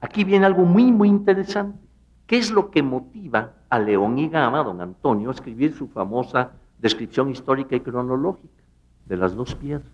aquí 0.00 0.24
viene 0.24 0.46
algo 0.46 0.64
muy, 0.64 0.90
muy 0.90 1.08
interesante. 1.08 1.78
¿Qué 2.26 2.38
es 2.38 2.50
lo 2.50 2.70
que 2.70 2.82
motiva 2.82 3.52
a 3.68 3.78
León 3.78 4.18
y 4.18 4.28
Gama, 4.28 4.64
don 4.64 4.80
Antonio, 4.80 5.28
a 5.28 5.32
escribir 5.32 5.74
su 5.74 5.86
famosa 5.86 6.52
descripción 6.78 7.30
histórica 7.30 7.76
y 7.76 7.80
cronológica 7.80 8.62
de 9.04 9.16
las 9.16 9.36
dos 9.36 9.54
piedras? 9.54 9.92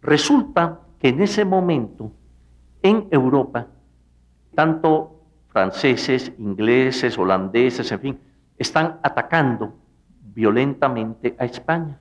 Resulta 0.00 0.80
que 0.98 1.08
en 1.08 1.20
ese 1.20 1.44
momento, 1.44 2.12
en 2.82 3.08
Europa, 3.10 3.66
tanto 4.54 5.20
franceses, 5.48 6.32
ingleses, 6.38 7.18
holandeses, 7.18 7.90
en 7.90 8.00
fin, 8.00 8.20
están 8.56 9.00
atacando 9.02 9.74
violentamente 10.22 11.34
a 11.38 11.44
España. 11.44 11.98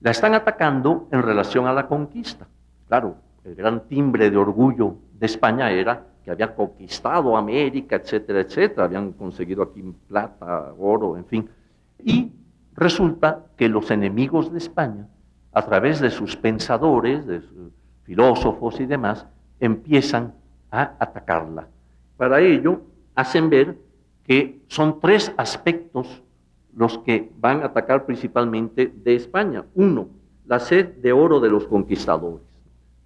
La 0.00 0.10
están 0.10 0.34
atacando 0.34 1.08
en 1.10 1.22
relación 1.22 1.66
a 1.66 1.72
la 1.72 1.88
conquista. 1.88 2.46
Claro, 2.88 3.16
el 3.44 3.54
gran 3.54 3.88
timbre 3.88 4.30
de 4.30 4.36
orgullo 4.36 4.96
de 5.18 5.26
España 5.26 5.70
era 5.70 6.06
que 6.24 6.30
había 6.30 6.54
conquistado 6.54 7.36
América, 7.36 7.96
etcétera, 7.96 8.40
etcétera. 8.40 8.84
Habían 8.84 9.12
conseguido 9.12 9.62
aquí 9.62 9.82
plata, 10.08 10.74
oro, 10.78 11.16
en 11.16 11.24
fin. 11.24 11.48
Y 11.98 12.32
resulta 12.74 13.46
que 13.56 13.68
los 13.68 13.90
enemigos 13.90 14.52
de 14.52 14.58
España, 14.58 15.08
a 15.52 15.62
través 15.62 16.00
de 16.00 16.10
sus 16.10 16.36
pensadores, 16.36 17.26
de 17.26 17.40
sus 17.40 17.72
filósofos 18.04 18.80
y 18.80 18.86
demás, 18.86 19.26
empiezan 19.58 20.34
a 20.70 20.94
atacarla. 20.98 21.68
Para 22.16 22.40
ello, 22.40 22.82
hacen 23.14 23.50
ver 23.50 23.78
que 24.24 24.60
son 24.68 25.00
tres 25.00 25.32
aspectos 25.36 26.22
los 26.74 26.98
que 26.98 27.30
van 27.38 27.62
a 27.62 27.66
atacar 27.66 28.06
principalmente 28.06 28.92
de 28.94 29.14
España. 29.16 29.64
Uno, 29.74 30.08
la 30.46 30.60
sed 30.60 30.96
de 30.96 31.12
oro 31.12 31.40
de 31.40 31.48
los 31.48 31.66
conquistadores. 31.66 32.49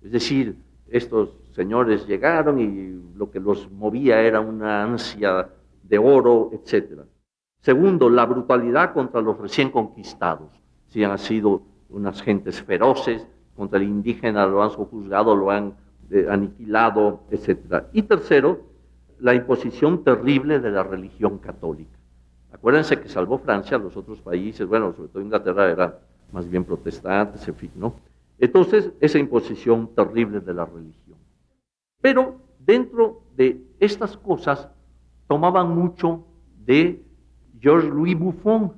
Es 0.05 0.13
decir, 0.13 0.57
estos 0.89 1.31
señores 1.53 2.07
llegaron 2.07 2.61
y 2.61 3.17
lo 3.17 3.31
que 3.31 3.41
los 3.41 3.71
movía 3.73 4.21
era 4.21 4.41
una 4.41 4.83
ansia 4.83 5.49
de 5.83 5.99
oro, 5.99 6.51
etc. 6.53 7.01
Segundo, 7.61 8.11
la 8.11 8.27
brutalidad 8.27 8.93
contra 8.93 9.23
los 9.23 9.39
recién 9.39 9.71
conquistados. 9.71 10.51
Si 10.89 11.03
han 11.03 11.19
sido 11.19 11.63
unas 11.89 12.23
gentes 12.23 12.63
feroces, 12.63 13.27
contra 13.57 13.79
el 13.79 13.85
indígena 13.85 14.47
lo 14.47 14.63
han 14.63 14.71
sojuzgado, 14.71 15.35
lo 15.35 15.51
han 15.51 15.75
eh, 16.11 16.27
aniquilado, 16.29 17.21
etc. 17.31 17.85
Y 17.93 18.03
tercero, 18.03 18.61
la 19.21 19.35
imposición 19.35 20.05
terrible 20.05 20.61
de 20.61 20.71
la 20.71 20.83
religión 20.83 21.39
católica. 21.39 21.99
Acuérdense 22.53 23.01
que 23.01 23.09
salvó 23.09 23.39
Francia, 23.39 23.79
los 23.79 23.97
otros 23.97 24.21
países, 24.21 24.67
bueno, 24.67 24.93
sobre 24.93 25.09
todo 25.09 25.23
Inglaterra 25.23 25.71
era 25.71 25.99
más 26.33 26.49
bien 26.49 26.65
protestantes, 26.65 27.47
en 27.49 27.55
fin, 27.55 27.71
¿no? 27.77 27.95
Entonces, 28.39 28.93
esa 29.01 29.19
imposición 29.19 29.95
terrible 29.95 30.41
de 30.41 30.55
la 30.55 30.65
religión. 30.65 31.19
Pero 32.01 32.37
dentro 32.59 33.23
de 33.37 33.63
estas 33.81 34.17
cosas 34.17 34.69
tomaban 35.27 35.75
mucho 35.75 36.25
de 36.65 37.03
Georges 37.61 37.91
Louis 37.91 38.19
Buffon, 38.19 38.73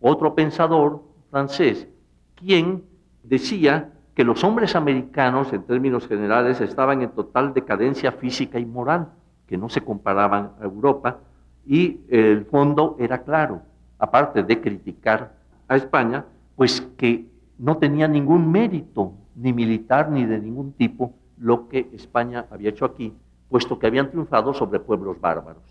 otro 0.00 0.34
pensador 0.34 1.02
francés, 1.30 1.88
quien 2.34 2.84
decía 3.22 3.92
que 4.14 4.24
los 4.24 4.42
hombres 4.44 4.74
americanos, 4.74 5.52
en 5.52 5.62
términos 5.62 6.06
generales, 6.08 6.60
estaban 6.60 7.02
en 7.02 7.10
total 7.10 7.54
decadencia 7.54 8.12
física 8.12 8.58
y 8.58 8.66
moral 8.66 9.12
que 9.46 9.56
no 9.56 9.68
se 9.68 9.80
comparaban 9.80 10.52
a 10.60 10.64
Europa, 10.64 11.20
y 11.66 12.00
el 12.08 12.44
fondo 12.46 12.96
era 12.98 13.22
claro, 13.22 13.62
aparte 13.98 14.42
de 14.42 14.60
criticar 14.60 15.34
a 15.68 15.76
España, 15.76 16.24
pues 16.56 16.80
que 16.96 17.31
no 17.58 17.78
tenía 17.78 18.08
ningún 18.08 18.50
mérito, 18.50 19.14
ni 19.34 19.52
militar 19.52 20.10
ni 20.10 20.26
de 20.26 20.38
ningún 20.38 20.72
tipo, 20.72 21.14
lo 21.38 21.68
que 21.68 21.88
España 21.92 22.46
había 22.50 22.70
hecho 22.70 22.84
aquí, 22.84 23.14
puesto 23.48 23.78
que 23.78 23.86
habían 23.86 24.10
triunfado 24.10 24.54
sobre 24.54 24.80
pueblos 24.80 25.20
bárbaros, 25.20 25.62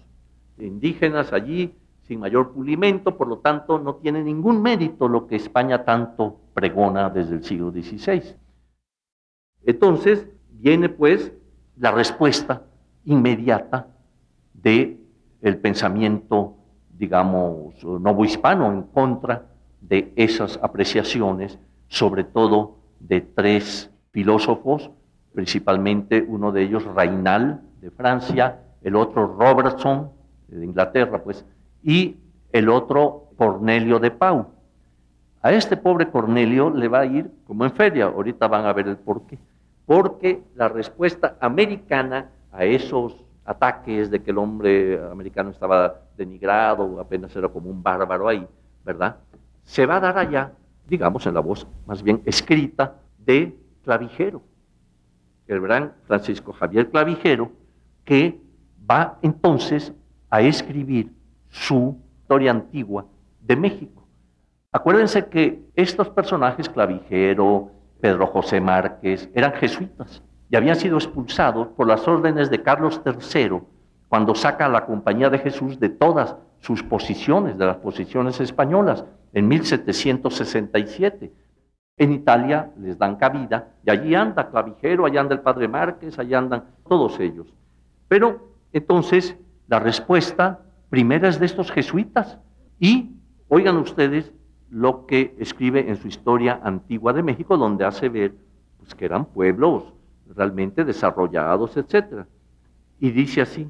indígenas 0.57 1.33
allí, 1.33 1.75
sin 2.03 2.19
mayor 2.19 2.51
pulimento, 2.51 3.17
por 3.17 3.27
lo 3.27 3.38
tanto 3.38 3.79
no 3.79 3.95
tiene 3.95 4.23
ningún 4.23 4.61
mérito 4.61 5.07
lo 5.07 5.27
que 5.27 5.35
España 5.35 5.85
tanto 5.85 6.39
pregona 6.53 7.09
desde 7.09 7.35
el 7.35 7.43
siglo 7.43 7.71
XVI. 7.71 8.35
Entonces 9.63 10.27
viene 10.50 10.89
pues 10.89 11.31
la 11.77 11.91
respuesta 11.91 12.63
inmediata 13.05 13.88
de 14.53 15.00
el 15.41 15.57
pensamiento 15.57 16.55
digamos, 17.01 17.83
novohispano 17.83 18.71
en 18.71 18.83
contra 18.83 19.47
de 19.81 20.13
esas 20.15 20.59
apreciaciones, 20.61 21.57
sobre 21.91 22.24
todo 22.24 22.77
de 23.01 23.19
tres 23.19 23.91
filósofos, 24.12 24.89
principalmente 25.33 26.25
uno 26.25 26.53
de 26.53 26.63
ellos 26.63 26.86
Rainal 26.86 27.63
de 27.81 27.91
Francia, 27.91 28.62
el 28.81 28.95
otro 28.95 29.36
Robertson 29.38 30.10
de 30.48 30.63
Inglaterra, 30.65 31.21
pues, 31.21 31.45
y 31.83 32.15
el 32.53 32.69
otro 32.69 33.27
Cornelio 33.36 34.00
de 34.00 34.10
Pau. 34.10 34.48
A 35.41 35.51
este 35.51 35.75
pobre 35.75 36.10
Cornelio 36.10 36.69
le 36.69 36.88
va 36.88 37.01
a 37.01 37.05
ir 37.05 37.29
como 37.45 37.65
en 37.65 37.71
feria, 37.74 38.05
ahorita 38.05 38.48
van 38.48 38.65
a 38.65 38.71
ver 38.71 38.88
el 38.88 38.95
por 38.95 39.27
qué. 39.27 39.38
Porque 39.86 40.41
la 40.55 40.69
respuesta 40.69 41.36
americana 41.41 42.29
a 42.53 42.63
esos 42.63 43.25
ataques 43.43 44.10
de 44.10 44.21
que 44.21 44.31
el 44.31 44.38
hombre 44.38 44.98
americano 45.12 45.50
estaba 45.50 46.00
denigrado, 46.15 47.01
apenas 47.01 47.36
era 47.36 47.50
como 47.50 47.69
un 47.69 47.83
bárbaro 47.83 48.29
ahí, 48.29 48.48
¿verdad? 48.86 49.17
Se 49.65 49.86
va 49.86 49.98
a 49.98 50.00
dar 50.00 50.17
allá, 50.17 50.53
digamos, 50.91 51.25
en 51.25 51.33
la 51.33 51.39
voz 51.39 51.65
más 51.88 52.03
bien 52.03 52.21
escrita 52.25 52.98
de 53.17 53.57
Clavijero, 53.81 54.41
el 55.48 55.62
gran 55.62 55.93
Francisco 56.03 56.51
Javier 56.51 56.89
Clavijero, 56.89 57.50
que 58.03 58.41
va 58.89 59.17
entonces 59.21 59.93
a 60.29 60.41
escribir 60.41 61.13
su 61.48 61.98
historia 62.19 62.51
antigua 62.51 63.05
de 63.39 63.55
México. 63.55 64.05
Acuérdense 64.74 65.27
que 65.27 65.63
estos 65.75 66.10
personajes, 66.10 66.67
Clavijero, 66.67 67.71
Pedro 68.01 68.27
José 68.27 68.60
Márquez, 68.60 69.29
eran 69.33 69.53
jesuitas 69.53 70.21
y 70.50 70.57
habían 70.57 70.75
sido 70.75 70.98
expulsados 70.98 71.69
por 71.69 71.88
las 71.88 72.05
órdenes 72.05 72.50
de 72.50 72.62
Carlos 72.62 73.01
III 73.05 73.62
cuando 74.10 74.36
saca 74.36 74.65
a 74.65 74.69
la 74.69 74.86
Compañía 74.86 75.29
de 75.29 75.39
Jesús 75.39 75.79
de 75.79 75.88
todas 75.88 76.36
sus 76.60 76.83
posiciones, 76.83 77.57
de 77.57 77.65
las 77.65 77.77
posiciones 77.77 78.41
españolas, 78.41 79.05
en 79.33 79.47
1767. 79.47 81.33
En 81.97 82.11
Italia 82.13 82.71
les 82.77 82.97
dan 82.97 83.15
cabida 83.17 83.73
y 83.85 83.91
allí 83.91 84.15
anda 84.15 84.50
Clavijero, 84.50 85.05
allá 85.05 85.21
anda 85.21 85.35
el 85.35 85.41
padre 85.41 85.67
Márquez, 85.67 86.17
allá 86.17 86.39
andan 86.39 86.65
todos 86.88 87.19
ellos. 87.19 87.53
Pero 88.07 88.55
entonces 88.73 89.38
la 89.67 89.79
respuesta 89.79 90.59
primera 90.89 91.29
es 91.29 91.39
de 91.39 91.45
estos 91.45 91.71
jesuitas 91.71 92.39
y 92.79 93.11
oigan 93.47 93.77
ustedes 93.77 94.31
lo 94.69 95.05
que 95.05 95.35
escribe 95.38 95.89
en 95.89 95.97
su 95.97 96.07
historia 96.07 96.59
antigua 96.63 97.13
de 97.13 97.21
México, 97.21 97.57
donde 97.57 97.85
hace 97.85 98.09
ver 98.09 98.33
pues, 98.77 98.95
que 98.95 99.05
eran 99.05 99.25
pueblos 99.25 99.93
realmente 100.35 100.85
desarrollados, 100.85 101.75
etc. 101.77 102.25
Y 103.00 103.11
dice 103.11 103.41
así, 103.41 103.69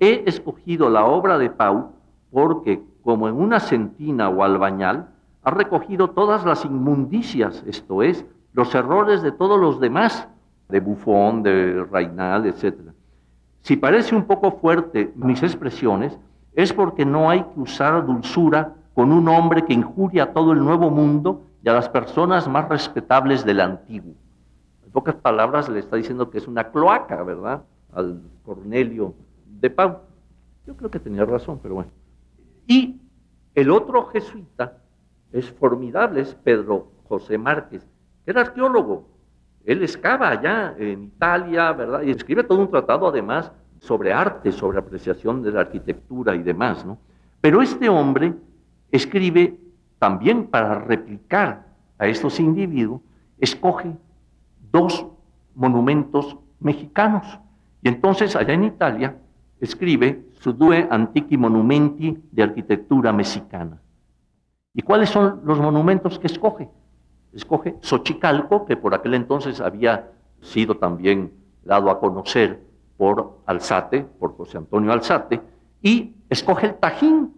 he 0.00 0.24
escogido 0.26 0.88
la 0.88 1.04
obra 1.04 1.38
de 1.38 1.50
Pau 1.50 1.92
porque, 2.30 2.82
como 3.04 3.28
en 3.28 3.34
una 3.34 3.60
centina 3.60 4.30
o 4.30 4.42
albañal, 4.42 5.10
ha 5.42 5.50
recogido 5.50 6.10
todas 6.10 6.44
las 6.44 6.64
inmundicias, 6.64 7.62
esto 7.66 8.02
es, 8.02 8.24
los 8.54 8.74
errores 8.74 9.22
de 9.22 9.30
todos 9.30 9.60
los 9.60 9.78
demás, 9.78 10.26
de 10.70 10.80
Bufón, 10.80 11.42
de 11.42 11.84
Reinal, 11.84 12.46
etc. 12.46 12.74
Si 13.60 13.76
parece 13.76 14.16
un 14.16 14.24
poco 14.24 14.52
fuerte 14.52 15.12
mis 15.16 15.42
expresiones, 15.42 16.18
es 16.54 16.72
porque 16.72 17.04
no 17.04 17.28
hay 17.28 17.42
que 17.42 17.60
usar 17.60 18.06
dulzura 18.06 18.72
con 18.94 19.12
un 19.12 19.28
hombre 19.28 19.64
que 19.64 19.74
injuria 19.74 20.24
a 20.24 20.32
todo 20.32 20.52
el 20.52 20.64
nuevo 20.64 20.88
mundo 20.88 21.42
y 21.62 21.68
a 21.68 21.74
las 21.74 21.88
personas 21.88 22.48
más 22.48 22.68
respetables 22.68 23.44
del 23.44 23.60
antiguo. 23.60 24.14
En 24.84 24.92
pocas 24.92 25.16
palabras 25.16 25.68
le 25.68 25.80
está 25.80 25.96
diciendo 25.96 26.30
que 26.30 26.38
es 26.38 26.48
una 26.48 26.70
cloaca, 26.70 27.22
¿verdad? 27.22 27.64
Al 27.92 28.22
Cornelio 28.44 29.14
de 29.60 29.68
Pau. 29.68 29.98
Yo 30.66 30.74
creo 30.76 30.90
que 30.90 31.00
tenía 31.00 31.24
razón, 31.24 31.58
pero 31.62 31.74
bueno. 31.74 31.90
Y 32.66 33.00
el 33.54 33.70
otro 33.70 34.06
jesuita 34.06 34.78
es 35.32 35.50
formidable, 35.52 36.20
es 36.20 36.34
Pedro 36.34 36.92
José 37.08 37.38
Márquez, 37.38 37.86
que 38.24 38.30
era 38.30 38.42
arqueólogo. 38.42 39.08
Él 39.64 39.82
excava 39.82 40.28
allá 40.28 40.74
en 40.78 41.04
Italia, 41.04 41.72
¿verdad? 41.72 42.02
Y 42.02 42.10
escribe 42.10 42.44
todo 42.44 42.58
un 42.58 42.70
tratado 42.70 43.08
además 43.08 43.50
sobre 43.78 44.12
arte, 44.12 44.52
sobre 44.52 44.78
apreciación 44.78 45.42
de 45.42 45.52
la 45.52 45.60
arquitectura 45.60 46.34
y 46.34 46.42
demás, 46.42 46.84
¿no? 46.84 46.98
Pero 47.40 47.60
este 47.60 47.88
hombre 47.88 48.34
escribe 48.90 49.58
también 49.98 50.46
para 50.46 50.78
replicar 50.78 51.66
a 51.98 52.06
estos 52.06 52.40
individuos, 52.40 53.00
escoge 53.38 53.96
dos 54.72 55.06
monumentos 55.54 56.36
mexicanos. 56.60 57.38
Y 57.82 57.88
entonces 57.88 58.34
allá 58.36 58.54
en 58.54 58.64
Italia 58.64 59.16
escribe 59.60 60.24
su 60.44 60.52
Due 60.52 60.86
Antiqui 60.90 61.38
Monumenti 61.38 62.22
de 62.30 62.42
Arquitectura 62.42 63.14
Mexicana. 63.14 63.80
¿Y 64.74 64.82
cuáles 64.82 65.08
son 65.08 65.40
los 65.44 65.58
monumentos 65.58 66.18
que 66.18 66.26
escoge? 66.26 66.68
Escoge 67.32 67.76
Xochicalco, 67.80 68.66
que 68.66 68.76
por 68.76 68.94
aquel 68.94 69.14
entonces 69.14 69.62
había 69.62 70.10
sido 70.42 70.76
también 70.76 71.32
dado 71.64 71.88
a 71.88 71.98
conocer 71.98 72.60
por 72.98 73.38
Alzate, 73.46 74.02
por 74.02 74.36
José 74.36 74.58
Antonio 74.58 74.92
Alzate, 74.92 75.40
y 75.80 76.14
escoge 76.28 76.66
el 76.66 76.74
Tajín. 76.74 77.32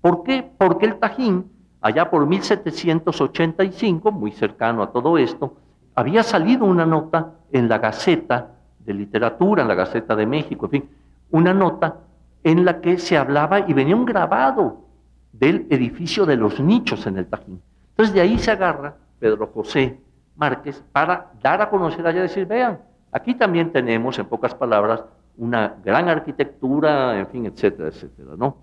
¿Por 0.00 0.22
qué? 0.22 0.48
Porque 0.56 0.86
el 0.86 1.00
Tajín, 1.00 1.50
allá 1.80 2.08
por 2.08 2.24
1785, 2.24 4.12
muy 4.12 4.30
cercano 4.30 4.84
a 4.84 4.92
todo 4.92 5.18
esto, 5.18 5.56
había 5.96 6.22
salido 6.22 6.66
una 6.66 6.86
nota 6.86 7.32
en 7.50 7.68
la 7.68 7.78
Gaceta 7.78 8.52
de 8.78 8.94
Literatura, 8.94 9.62
en 9.62 9.68
la 9.68 9.74
Gaceta 9.74 10.14
de 10.14 10.26
México, 10.26 10.66
en 10.66 10.70
fin, 10.70 10.88
una 11.32 11.52
nota 11.52 11.96
en 12.44 12.64
la 12.64 12.80
que 12.80 12.98
se 12.98 13.16
hablaba 13.16 13.60
y 13.60 13.72
venía 13.72 13.96
un 13.96 14.04
grabado 14.04 14.84
del 15.32 15.66
edificio 15.70 16.26
de 16.26 16.36
los 16.36 16.60
nichos 16.60 17.06
en 17.06 17.18
el 17.18 17.26
Tajín. 17.26 17.60
Entonces 17.90 18.14
de 18.14 18.20
ahí 18.20 18.38
se 18.38 18.52
agarra 18.52 18.94
Pedro 19.18 19.48
José 19.48 19.98
Márquez 20.36 20.84
para 20.92 21.32
dar 21.42 21.62
a 21.62 21.70
conocer 21.70 22.06
allá 22.06 22.22
decir, 22.22 22.46
vean, 22.46 22.78
aquí 23.10 23.34
también 23.34 23.72
tenemos, 23.72 24.18
en 24.18 24.26
pocas 24.26 24.54
palabras, 24.54 25.02
una 25.36 25.74
gran 25.84 26.08
arquitectura, 26.08 27.18
en 27.18 27.26
fin, 27.28 27.46
etcétera, 27.46 27.88
etcétera, 27.88 28.32
¿no? 28.36 28.56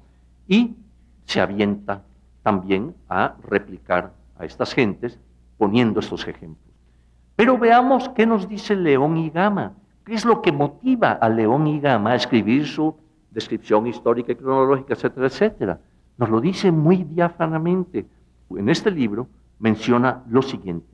Y 0.48 0.76
se 1.26 1.41
avienta 1.41 2.04
también 2.44 2.96
a 3.10 3.36
replicar 3.44 4.13
a 4.38 4.46
estas 4.46 4.74
gentes 4.74 5.20
poniendo 5.58 6.00
estos 6.00 6.28
ejemplos. 6.28 6.74
Pero 7.36 7.58
veamos 7.58 8.10
qué 8.10 8.26
nos 8.26 8.48
dice 8.48 8.76
León 8.76 9.17
y 9.17 9.30
Gama, 9.30 9.74
qué 10.06 10.13
es 10.13 10.26
lo 10.26 10.41
que 10.41 10.52
motiva 10.52 11.12
a 11.12 11.30
León 11.30 11.67
y 11.67 11.80
Gama 11.80 12.12
a 12.12 12.15
escribir 12.15 12.67
su 12.67 12.96
descripción 13.32 13.88
histórica 13.88 14.32
y 14.32 14.36
cronológica, 14.36 14.94
etcétera, 14.94 15.28
etcétera. 15.28 15.80
Nos 16.17 16.30
lo 16.30 16.39
dice 16.39 16.72
muy 16.72 17.04
diáfanamente. 17.04 18.06
En 18.52 18.70
este 18.70 18.91
libro 18.91 19.28
menciona 19.60 20.24
lo 20.30 20.41
siguiente. 20.41 20.88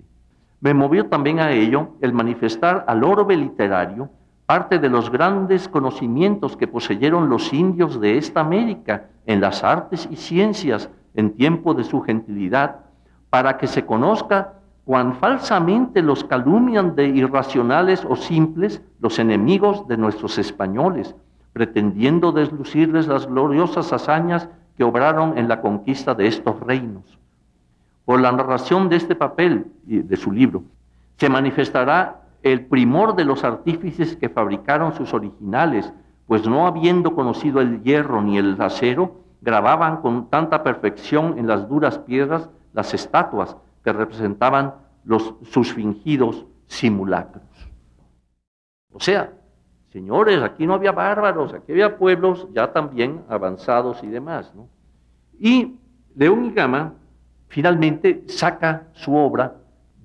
Me 0.61 0.73
movió 0.73 1.07
también 1.07 1.39
a 1.39 1.51
ello 1.51 1.95
el 2.01 2.13
manifestar 2.13 2.85
al 2.87 3.03
orbe 3.03 3.35
literario 3.35 4.09
parte 4.45 4.79
de 4.79 4.89
los 4.89 5.11
grandes 5.11 5.67
conocimientos 5.67 6.55
que 6.55 6.67
poseyeron 6.67 7.29
los 7.29 7.51
indios 7.53 7.99
de 7.99 8.17
esta 8.17 8.39
América 8.39 9.09
en 9.25 9.41
las 9.41 9.63
artes 9.63 10.07
y 10.09 10.15
ciencias 10.15 10.89
en 11.15 11.33
tiempo 11.33 11.73
de 11.73 11.83
su 11.83 12.01
gentilidad, 12.01 12.77
para 13.29 13.57
que 13.57 13.67
se 13.67 13.85
conozca 13.85 14.53
cuán 14.85 15.15
falsamente 15.15 16.01
los 16.01 16.23
calumnian 16.23 16.95
de 16.95 17.07
irracionales 17.07 18.05
o 18.05 18.15
simples 18.15 18.81
los 18.99 19.19
enemigos 19.19 19.85
de 19.89 19.97
nuestros 19.97 20.37
españoles, 20.37 21.13
pretendiendo 21.57 22.31
deslucirles 22.31 23.07
las 23.07 23.25
gloriosas 23.25 23.91
hazañas 23.91 24.47
que 24.77 24.83
obraron 24.83 25.39
en 25.39 25.47
la 25.47 25.59
conquista 25.59 26.13
de 26.13 26.27
estos 26.27 26.59
reinos. 26.59 27.17
Por 28.05 28.21
la 28.21 28.31
narración 28.31 28.89
de 28.89 28.97
este 28.97 29.15
papel 29.15 29.65
y 29.87 29.97
de 30.03 30.17
su 30.17 30.31
libro, 30.31 30.61
se 31.17 31.29
manifestará 31.29 32.21
el 32.43 32.67
primor 32.67 33.15
de 33.15 33.25
los 33.25 33.43
artífices 33.43 34.15
que 34.15 34.29
fabricaron 34.29 34.93
sus 34.93 35.15
originales, 35.15 35.91
pues 36.27 36.47
no 36.47 36.67
habiendo 36.67 37.15
conocido 37.15 37.59
el 37.59 37.81
hierro 37.81 38.21
ni 38.21 38.37
el 38.37 38.61
acero, 38.61 39.23
grababan 39.41 39.97
con 40.01 40.29
tanta 40.29 40.61
perfección 40.61 41.39
en 41.39 41.47
las 41.47 41.67
duras 41.67 41.97
piedras 41.97 42.51
las 42.73 42.93
estatuas 42.93 43.57
que 43.83 43.93
representaban 43.93 44.75
los, 45.05 45.33
sus 45.49 45.73
fingidos 45.73 46.45
simulacros. 46.67 47.41
O 48.93 48.99
sea, 48.99 49.33
señores, 49.91 50.41
aquí 50.41 50.67
no 50.67 50.73
había 50.73 50.91
bárbaros, 50.91 51.53
aquí 51.53 51.71
había 51.71 51.97
pueblos 51.97 52.47
ya 52.53 52.71
también 52.71 53.23
avanzados 53.29 54.03
y 54.03 54.07
demás. 54.07 54.53
¿no? 54.55 54.67
Y 55.39 55.79
León 56.15 56.45
y 56.45 56.51
Gama 56.51 56.93
finalmente 57.47 58.23
saca 58.27 58.87
su 58.93 59.15
obra 59.15 59.55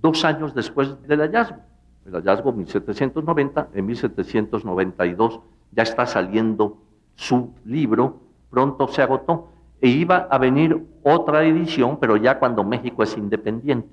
dos 0.00 0.24
años 0.24 0.54
después 0.54 1.00
del 1.06 1.20
hallazgo. 1.20 1.58
El 2.04 2.14
hallazgo 2.14 2.52
1790, 2.52 3.68
en 3.74 3.86
1792 3.86 5.40
ya 5.70 5.82
está 5.82 6.06
saliendo 6.06 6.78
su 7.14 7.54
libro, 7.64 8.20
pronto 8.50 8.88
se 8.88 9.02
agotó, 9.02 9.48
e 9.80 9.88
iba 9.88 10.28
a 10.30 10.38
venir 10.38 10.84
otra 11.02 11.44
edición, 11.44 11.98
pero 12.00 12.16
ya 12.16 12.38
cuando 12.38 12.64
México 12.64 13.02
es 13.02 13.16
independiente, 13.16 13.88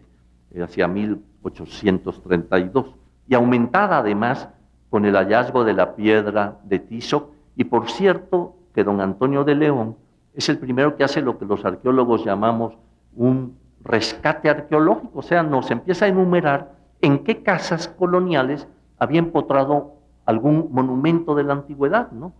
hacia 0.61 0.87
1832, 0.87 2.95
y 3.27 3.35
aumentada 3.35 3.99
además 3.99 4.49
con 4.89 5.05
el 5.05 5.15
hallazgo 5.15 5.63
de 5.63 5.73
la 5.73 5.95
piedra 5.95 6.59
de 6.63 6.79
Tizoc, 6.79 7.31
y 7.55 7.65
por 7.65 7.89
cierto 7.89 8.55
que 8.73 8.83
don 8.83 9.01
Antonio 9.01 9.43
de 9.43 9.55
León 9.55 9.95
es 10.33 10.49
el 10.49 10.57
primero 10.57 10.95
que 10.95 11.03
hace 11.03 11.21
lo 11.21 11.37
que 11.37 11.45
los 11.45 11.65
arqueólogos 11.65 12.23
llamamos 12.23 12.73
un 13.15 13.57
rescate 13.83 14.49
arqueológico, 14.49 15.19
o 15.19 15.21
sea, 15.21 15.43
nos 15.43 15.71
empieza 15.71 16.05
a 16.05 16.09
enumerar 16.09 16.73
en 17.01 17.23
qué 17.23 17.43
casas 17.43 17.87
coloniales 17.87 18.67
había 18.97 19.19
empotrado 19.19 19.95
algún 20.25 20.69
monumento 20.71 21.33
de 21.35 21.43
la 21.43 21.53
antigüedad, 21.53 22.11
¿no? 22.11 22.33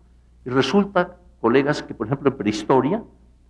Y 0.45 0.49
resulta, 0.49 1.15
colegas, 1.41 1.81
que 1.81 1.93
por 1.93 2.07
ejemplo 2.07 2.29
en 2.29 2.37
prehistoria, 2.37 3.03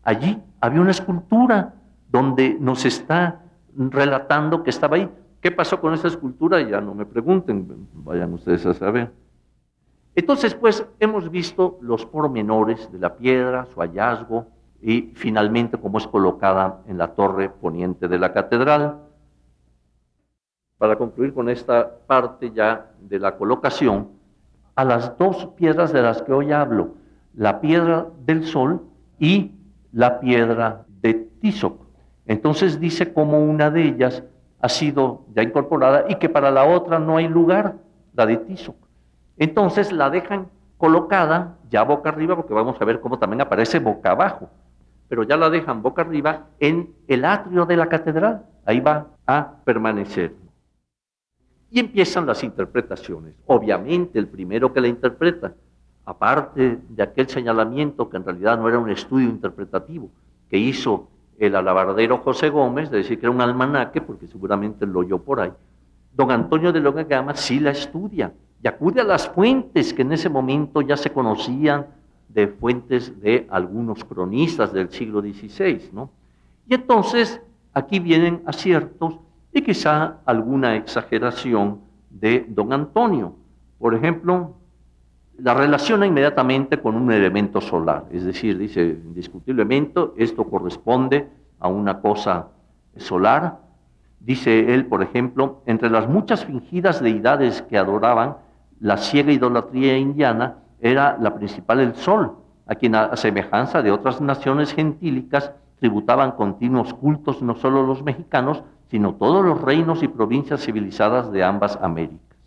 allí 0.04 0.42
había 0.62 0.82
una 0.82 0.92
escultura 0.92 1.74
donde 2.12 2.58
nos 2.60 2.86
está 2.86 3.42
relatando 3.76 4.64
que 4.64 4.70
estaba 4.70 4.96
ahí. 4.96 5.10
¿Qué 5.42 5.52
pasó 5.52 5.80
con 5.80 5.94
esa 5.94 6.08
escultura? 6.08 6.62
Ya 6.62 6.82
no 6.82 6.94
me 6.94 7.06
pregunten, 7.06 7.88
vayan 7.94 8.34
ustedes 8.34 8.66
a 8.66 8.74
saber. 8.74 9.12
Entonces, 10.16 10.54
pues, 10.54 10.86
hemos 11.00 11.32
visto 11.32 11.78
los 11.82 12.06
pormenores 12.06 12.92
de 12.92 13.00
la 13.00 13.16
piedra, 13.16 13.66
su 13.68 13.80
hallazgo 13.80 14.48
y 14.82 15.14
finalmente 15.16 15.78
cómo 15.78 15.98
es 15.98 16.08
colocada 16.08 16.82
en 16.88 16.98
la 16.98 17.14
torre 17.14 17.50
poniente 17.50 18.08
de 18.08 18.20
la 18.20 18.34
catedral. 18.34 19.00
Para 20.78 20.98
concluir 20.98 21.34
con 21.34 21.50
esta 21.50 22.00
parte 22.06 22.52
ya 22.52 22.92
de 23.00 23.20
la 23.20 23.38
colocación, 23.38 24.10
a 24.76 24.84
las 24.84 25.18
dos 25.18 25.48
piedras 25.58 25.94
de 25.94 26.02
las 26.02 26.22
que 26.22 26.34
hoy 26.34 26.52
hablo, 26.52 26.96
la 27.34 27.62
piedra 27.62 28.08
del 28.26 28.46
sol 28.46 28.82
y 29.20 29.52
la 29.92 30.20
piedra 30.20 30.86
de 31.02 31.14
Tizoc. 31.14 31.82
Entonces 32.26 32.80
dice 32.80 33.14
como 33.14 33.44
una 33.44 33.72
de 33.72 33.84
ellas 33.84 34.24
ha 34.62 34.70
sido 34.70 35.26
ya 35.34 35.44
incorporada 35.44 36.06
y 36.10 36.16
que 36.16 36.30
para 36.30 36.52
la 36.52 36.66
otra 36.66 37.00
no 37.00 37.18
hay 37.18 37.28
lugar, 37.28 37.76
la 38.14 38.26
de 38.26 38.38
Tizoc. 38.38 38.76
Entonces 39.38 39.92
la 39.92 40.10
dejan 40.10 40.48
colocada 40.78 41.58
ya 41.70 41.84
boca 41.84 42.10
arriba, 42.10 42.36
porque 42.36 42.54
vamos 42.54 42.82
a 42.82 42.86
ver 42.86 43.00
cómo 43.00 43.20
también 43.20 43.42
aparece 43.42 43.80
boca 43.80 44.12
abajo, 44.12 44.50
pero 45.08 45.24
ya 45.24 45.38
la 45.38 45.50
dejan 45.50 45.82
boca 45.82 46.02
arriba 46.02 46.48
en 46.60 46.94
el 47.08 47.26
atrio 47.26 47.66
de 47.66 47.78
la 47.78 47.88
catedral. 47.88 48.46
Ahí 48.66 48.80
va 48.80 49.08
a 49.26 49.56
permanecer. 49.64 50.34
Y 51.72 51.80
empiezan 51.80 52.26
las 52.26 52.44
interpretaciones. 52.44 53.36
Obviamente 53.46 54.20
el 54.20 54.28
primero 54.28 54.74
que 54.74 54.82
la 54.82 54.88
interpreta, 54.88 55.54
aparte 56.06 56.80
de 56.90 57.04
aquel 57.04 57.30
señalamiento 57.30 58.10
que 58.10 58.18
en 58.18 58.26
realidad 58.26 58.58
no 58.58 58.68
era 58.68 58.80
un 58.80 58.90
estudio 58.90 59.30
interpretativo 59.30 60.10
que 60.50 60.58
hizo 60.58 61.08
el 61.40 61.56
alabardero 61.56 62.18
José 62.20 62.50
Gómez, 62.50 62.92
de 62.92 62.98
decir 62.98 63.20
que 63.20 63.26
era 63.26 63.32
un 63.34 63.42
almanaque, 63.42 64.02
porque 64.02 64.28
seguramente 64.28 64.86
lo 64.86 65.00
oyó 65.00 65.20
por 65.20 65.40
ahí, 65.40 65.52
don 66.14 66.32
Antonio 66.32 66.72
de 66.72 66.82
Longa 66.82 67.04
Gama 67.04 67.36
sí 67.36 67.60
la 67.60 67.72
estudia 67.72 68.34
y 68.62 68.68
acude 68.68 69.02
a 69.02 69.06
las 69.06 69.30
fuentes 69.30 69.94
que 69.94 70.02
en 70.02 70.12
ese 70.12 70.30
momento 70.30 70.82
ya 70.82 70.98
se 70.98 71.12
conocían 71.12 71.88
de 72.28 72.48
fuentes 72.48 73.20
de 73.22 73.48
algunos 73.50 74.04
cronistas 74.04 74.74
del 74.74 74.90
siglo 74.90 75.22
XVI, 75.22 75.90
¿no? 75.94 76.12
Y 76.68 76.76
entonces 76.76 77.42
aquí 77.74 78.00
vienen 78.00 78.44
aciertos 78.46 79.18
y 79.52 79.62
quizá 79.62 80.18
alguna 80.26 80.76
exageración 80.76 81.80
de 82.10 82.46
don 82.50 82.74
Antonio. 82.74 83.34
Por 83.80 83.96
ejemplo, 83.96 84.56
la 85.42 85.54
relaciona 85.54 86.06
inmediatamente 86.06 86.80
con 86.80 86.96
un 86.96 87.12
elemento 87.12 87.62
solar, 87.62 88.06
es 88.12 88.26
decir, 88.26 88.58
dice 88.58 88.82
indiscutiblemente 88.82 90.02
esto 90.18 90.44
corresponde 90.46 91.28
a 91.60 91.68
una 91.68 92.00
cosa 92.00 92.48
solar. 92.98 93.60
Dice 94.20 94.74
él, 94.74 94.86
por 94.86 95.02
ejemplo, 95.02 95.62
entre 95.66 95.90
las 95.90 96.08
muchas 96.08 96.46
fingidas 96.46 97.02
deidades 97.02 97.62
que 97.64 97.78
adoraban, 97.78 98.38
la 98.80 98.98
ciega 98.98 99.32
idolatría 99.32 99.98
indiana 99.98 100.58
era 100.82 101.18
la 101.20 101.36
principal 101.36 101.80
el 101.80 101.96
sol, 101.96 102.36
a 102.66 102.76
quien 102.76 102.96
a 102.96 103.16
semejanza 103.16 103.82
de 103.82 103.92
otras 103.92 104.22
naciones 104.22 104.74
gentílicas 104.74 105.54
tributaban 105.80 106.32
continuos 106.32 106.94
cultos 106.94 107.42
no 107.42 107.56
solo 107.56 107.84
los 107.84 108.04
mexicanos, 108.04 108.64
sino 108.90 109.16
todos 109.16 109.46
los 109.46 109.62
reinos 109.62 110.04
y 110.04 110.08
provincias 110.08 110.62
civilizadas 110.66 111.32
de 111.32 111.44
ambas 111.44 111.78
Américas. 111.82 112.38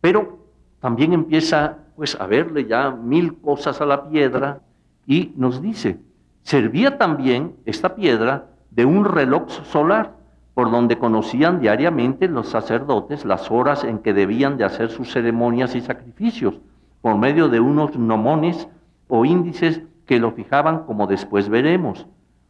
Pero 0.00 0.38
también 0.80 1.12
empieza 1.12 1.76
pues 2.00 2.18
a 2.18 2.26
verle 2.26 2.64
ya 2.64 2.92
mil 2.92 3.42
cosas 3.42 3.82
a 3.82 3.84
la 3.84 4.08
piedra 4.08 4.62
y 5.06 5.34
nos 5.36 5.60
dice, 5.60 6.00
servía 6.42 6.96
también 6.96 7.56
esta 7.66 7.94
piedra 7.94 8.46
de 8.70 8.86
un 8.86 9.04
reloj 9.04 9.50
solar 9.64 10.16
por 10.54 10.70
donde 10.70 10.96
conocían 10.96 11.60
diariamente 11.60 12.26
los 12.26 12.48
sacerdotes 12.48 13.26
las 13.26 13.50
horas 13.50 13.84
en 13.84 13.98
que 13.98 14.14
debían 14.14 14.56
de 14.56 14.64
hacer 14.64 14.88
sus 14.88 15.12
ceremonias 15.12 15.74
y 15.74 15.82
sacrificios, 15.82 16.58
por 17.02 17.18
medio 17.18 17.50
de 17.50 17.60
unos 17.60 17.94
nomones 17.98 18.66
o 19.06 19.26
índices 19.26 19.82
que 20.06 20.18
lo 20.18 20.32
fijaban 20.32 20.84
como 20.84 21.06
después 21.06 21.50
veremos. 21.50 22.06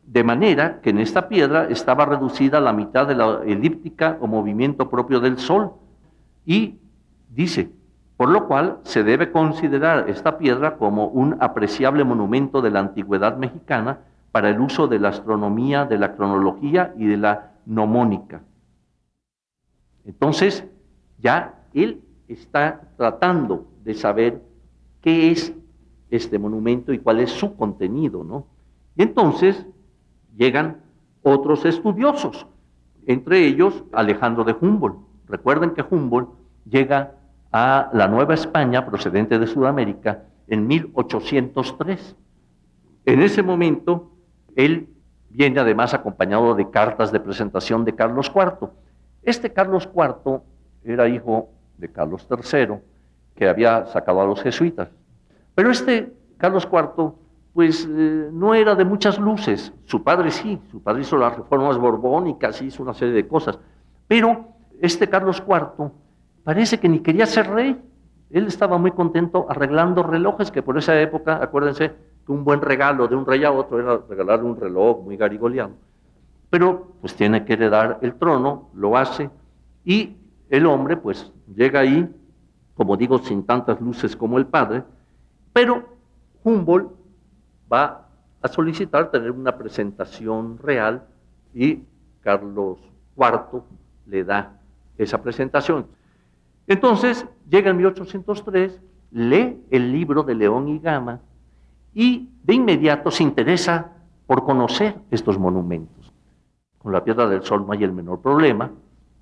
De 0.07 0.23
manera 0.23 0.81
que 0.81 0.91
en 0.91 1.01
esta 1.01 1.29
piedra 1.29 1.67
estaba 1.69 2.07
reducida 2.07 2.61
la 2.61 2.73
mitad 2.73 3.09
de 3.09 3.17
la 3.17 3.41
elíptica 3.45 4.17
o 4.21 4.29
movimiento 4.29 4.89
propio 4.89 5.19
del 5.19 5.39
Sol. 5.39 5.73
Y 6.47 6.79
dice, 7.29 7.73
por 8.21 8.29
lo 8.29 8.47
cual 8.47 8.81
se 8.83 9.03
debe 9.03 9.33
considerar 9.33 10.11
esta 10.11 10.37
piedra 10.37 10.77
como 10.77 11.07
un 11.07 11.39
apreciable 11.41 12.05
monumento 12.05 12.61
de 12.61 12.71
la 12.71 12.81
antigüedad 12.81 13.39
mexicana 13.39 14.01
para 14.31 14.51
el 14.51 14.61
uso 14.61 14.87
de 14.89 14.99
la 14.99 15.09
astronomía, 15.09 15.87
de 15.87 15.97
la 15.97 16.15
cronología 16.17 16.93
y 16.99 17.07
de 17.07 17.17
la 17.17 17.53
nomónica. 17.65 18.43
Entonces, 20.05 20.67
ya 21.19 21.65
él 21.73 22.03
está 22.29 22.83
tratando 22.99 23.65
de 23.85 23.95
saber 23.95 24.43
qué 25.01 25.31
es 25.31 25.55
este 26.11 26.39
monumento 26.39 26.93
y 26.93 26.99
cuál 26.99 27.21
es 27.21 27.31
su 27.31 27.57
contenido, 27.57 28.23
¿no? 28.23 28.45
Y 28.97 29.03
entonces 29.03 29.67
llegan 30.37 30.83
otros 31.23 31.65
estudiosos, 31.65 32.47
entre 33.07 33.47
ellos 33.47 33.83
Alejandro 33.95 34.45
de 34.45 34.55
Humboldt. 34.61 34.99
Recuerden 35.27 35.71
que 35.71 35.83
Humboldt 35.89 36.29
llega 36.67 37.15
a 37.53 37.91
la 37.93 38.09
Nueva 38.09 38.35
España, 38.35 38.87
procedente 38.87 39.39
de 39.39 39.47
Sudamérica, 39.47 40.25
en 40.47 40.67
1803. 40.67 42.17
En 43.07 43.23
ese 43.23 43.43
momento, 43.43 44.11
él 44.57 44.89
viene 45.31 45.61
además 45.61 45.95
acompañado 45.95 46.55
de 46.55 46.71
cartas 46.71 47.13
de 47.13 47.21
presentación 47.21 47.85
de 47.85 47.95
Carlos 47.95 48.31
IV. 48.35 48.71
Este 49.23 49.53
Carlos 49.53 49.89
IV 49.95 50.41
era 50.85 51.09
hijo 51.09 51.49
de 51.79 51.91
Carlos 51.91 52.27
III, 52.31 52.77
que 53.35 53.49
había 53.49 53.87
sacado 53.87 54.21
a 54.21 54.27
los 54.27 54.43
jesuitas. 54.43 54.89
Pero 55.55 55.71
este 55.71 56.13
Carlos 56.37 56.69
IV, 56.71 57.13
pues 57.53 57.87
eh, 57.91 58.29
no 58.33 58.55
era 58.55 58.75
de 58.75 58.85
muchas 58.85 59.19
luces. 59.19 59.73
Su 59.85 60.03
padre 60.03 60.31
sí, 60.31 60.61
su 60.71 60.83
padre 60.83 61.03
hizo 61.03 61.17
las 61.17 61.37
reformas 61.37 61.79
borbónicas, 61.79 62.61
hizo 62.63 62.83
una 62.83 62.95
serie 62.95 63.15
de 63.15 63.27
cosas. 63.29 63.59
Pero 64.09 64.49
este 64.81 65.09
Carlos 65.09 65.43
IV 65.47 65.91
parece 66.44 66.79
que 66.79 66.88
ni 66.88 67.00
quería 67.00 67.26
ser 67.26 67.50
rey. 67.50 67.81
Él 68.31 68.46
estaba 68.46 68.79
muy 68.79 68.92
contento 68.92 69.46
arreglando 69.48 70.03
relojes, 70.03 70.50
que 70.50 70.62
por 70.62 70.79
esa 70.79 70.98
época, 71.00 71.42
acuérdense, 71.42 71.92
que 72.24 72.33
un 72.33 72.44
buen 72.44 72.61
regalo 72.61 73.09
de 73.09 73.16
un 73.16 73.26
rey 73.26 73.44
a 73.44 73.50
otro 73.50 73.81
era 73.81 74.00
regalarle 74.09 74.46
un 74.46 74.57
reloj 74.57 75.03
muy 75.03 75.16
garigoliano. 75.16 75.74
Pero 76.48 76.92
pues 77.00 77.14
tiene 77.14 77.44
que 77.44 77.55
heredar 77.55 77.98
el 78.03 78.14
trono, 78.14 78.70
lo 78.74 78.96
hace, 78.96 79.31
y 79.85 80.16
el 80.48 80.66
hombre 80.66 80.96
pues 80.96 81.33
llega 81.55 81.81
ahí, 81.81 82.09
como 82.74 82.96
digo, 82.96 83.18
sin 83.18 83.44
tantas 83.44 83.81
luces 83.81 84.16
como 84.16 84.38
el 84.38 84.46
padre, 84.46 84.85
pero 85.53 85.85
Humboldt 86.44 86.90
va 87.72 88.07
a 88.42 88.48
solicitar 88.48 89.11
tener 89.11 89.31
una 89.31 89.57
presentación 89.57 90.59
real 90.59 91.05
y 91.55 91.83
Carlos 92.20 92.79
IV 93.16 93.62
le 94.07 94.24
da 94.24 94.59
esa 94.96 95.22
presentación. 95.22 95.87
Entonces 96.71 97.27
llega 97.49 97.73
en 97.73 97.79
1803, 97.79 98.81
lee 99.11 99.61
el 99.73 99.91
libro 99.91 100.23
de 100.23 100.37
León 100.37 100.69
y 100.69 100.79
Gama 100.79 101.19
y 101.93 102.31
de 102.45 102.55
inmediato 102.55 103.11
se 103.11 103.25
interesa 103.25 103.91
por 104.29 104.45
conocer 104.45 104.95
estos 105.11 105.37
monumentos. 105.37 106.13
Con 106.79 106.93
la 106.93 107.03
Piedra 107.03 107.27
del 107.27 107.43
Sol 107.43 107.67
no 107.67 107.73
hay 107.73 107.83
el 107.83 107.91
menor 107.91 108.21
problema, 108.21 108.71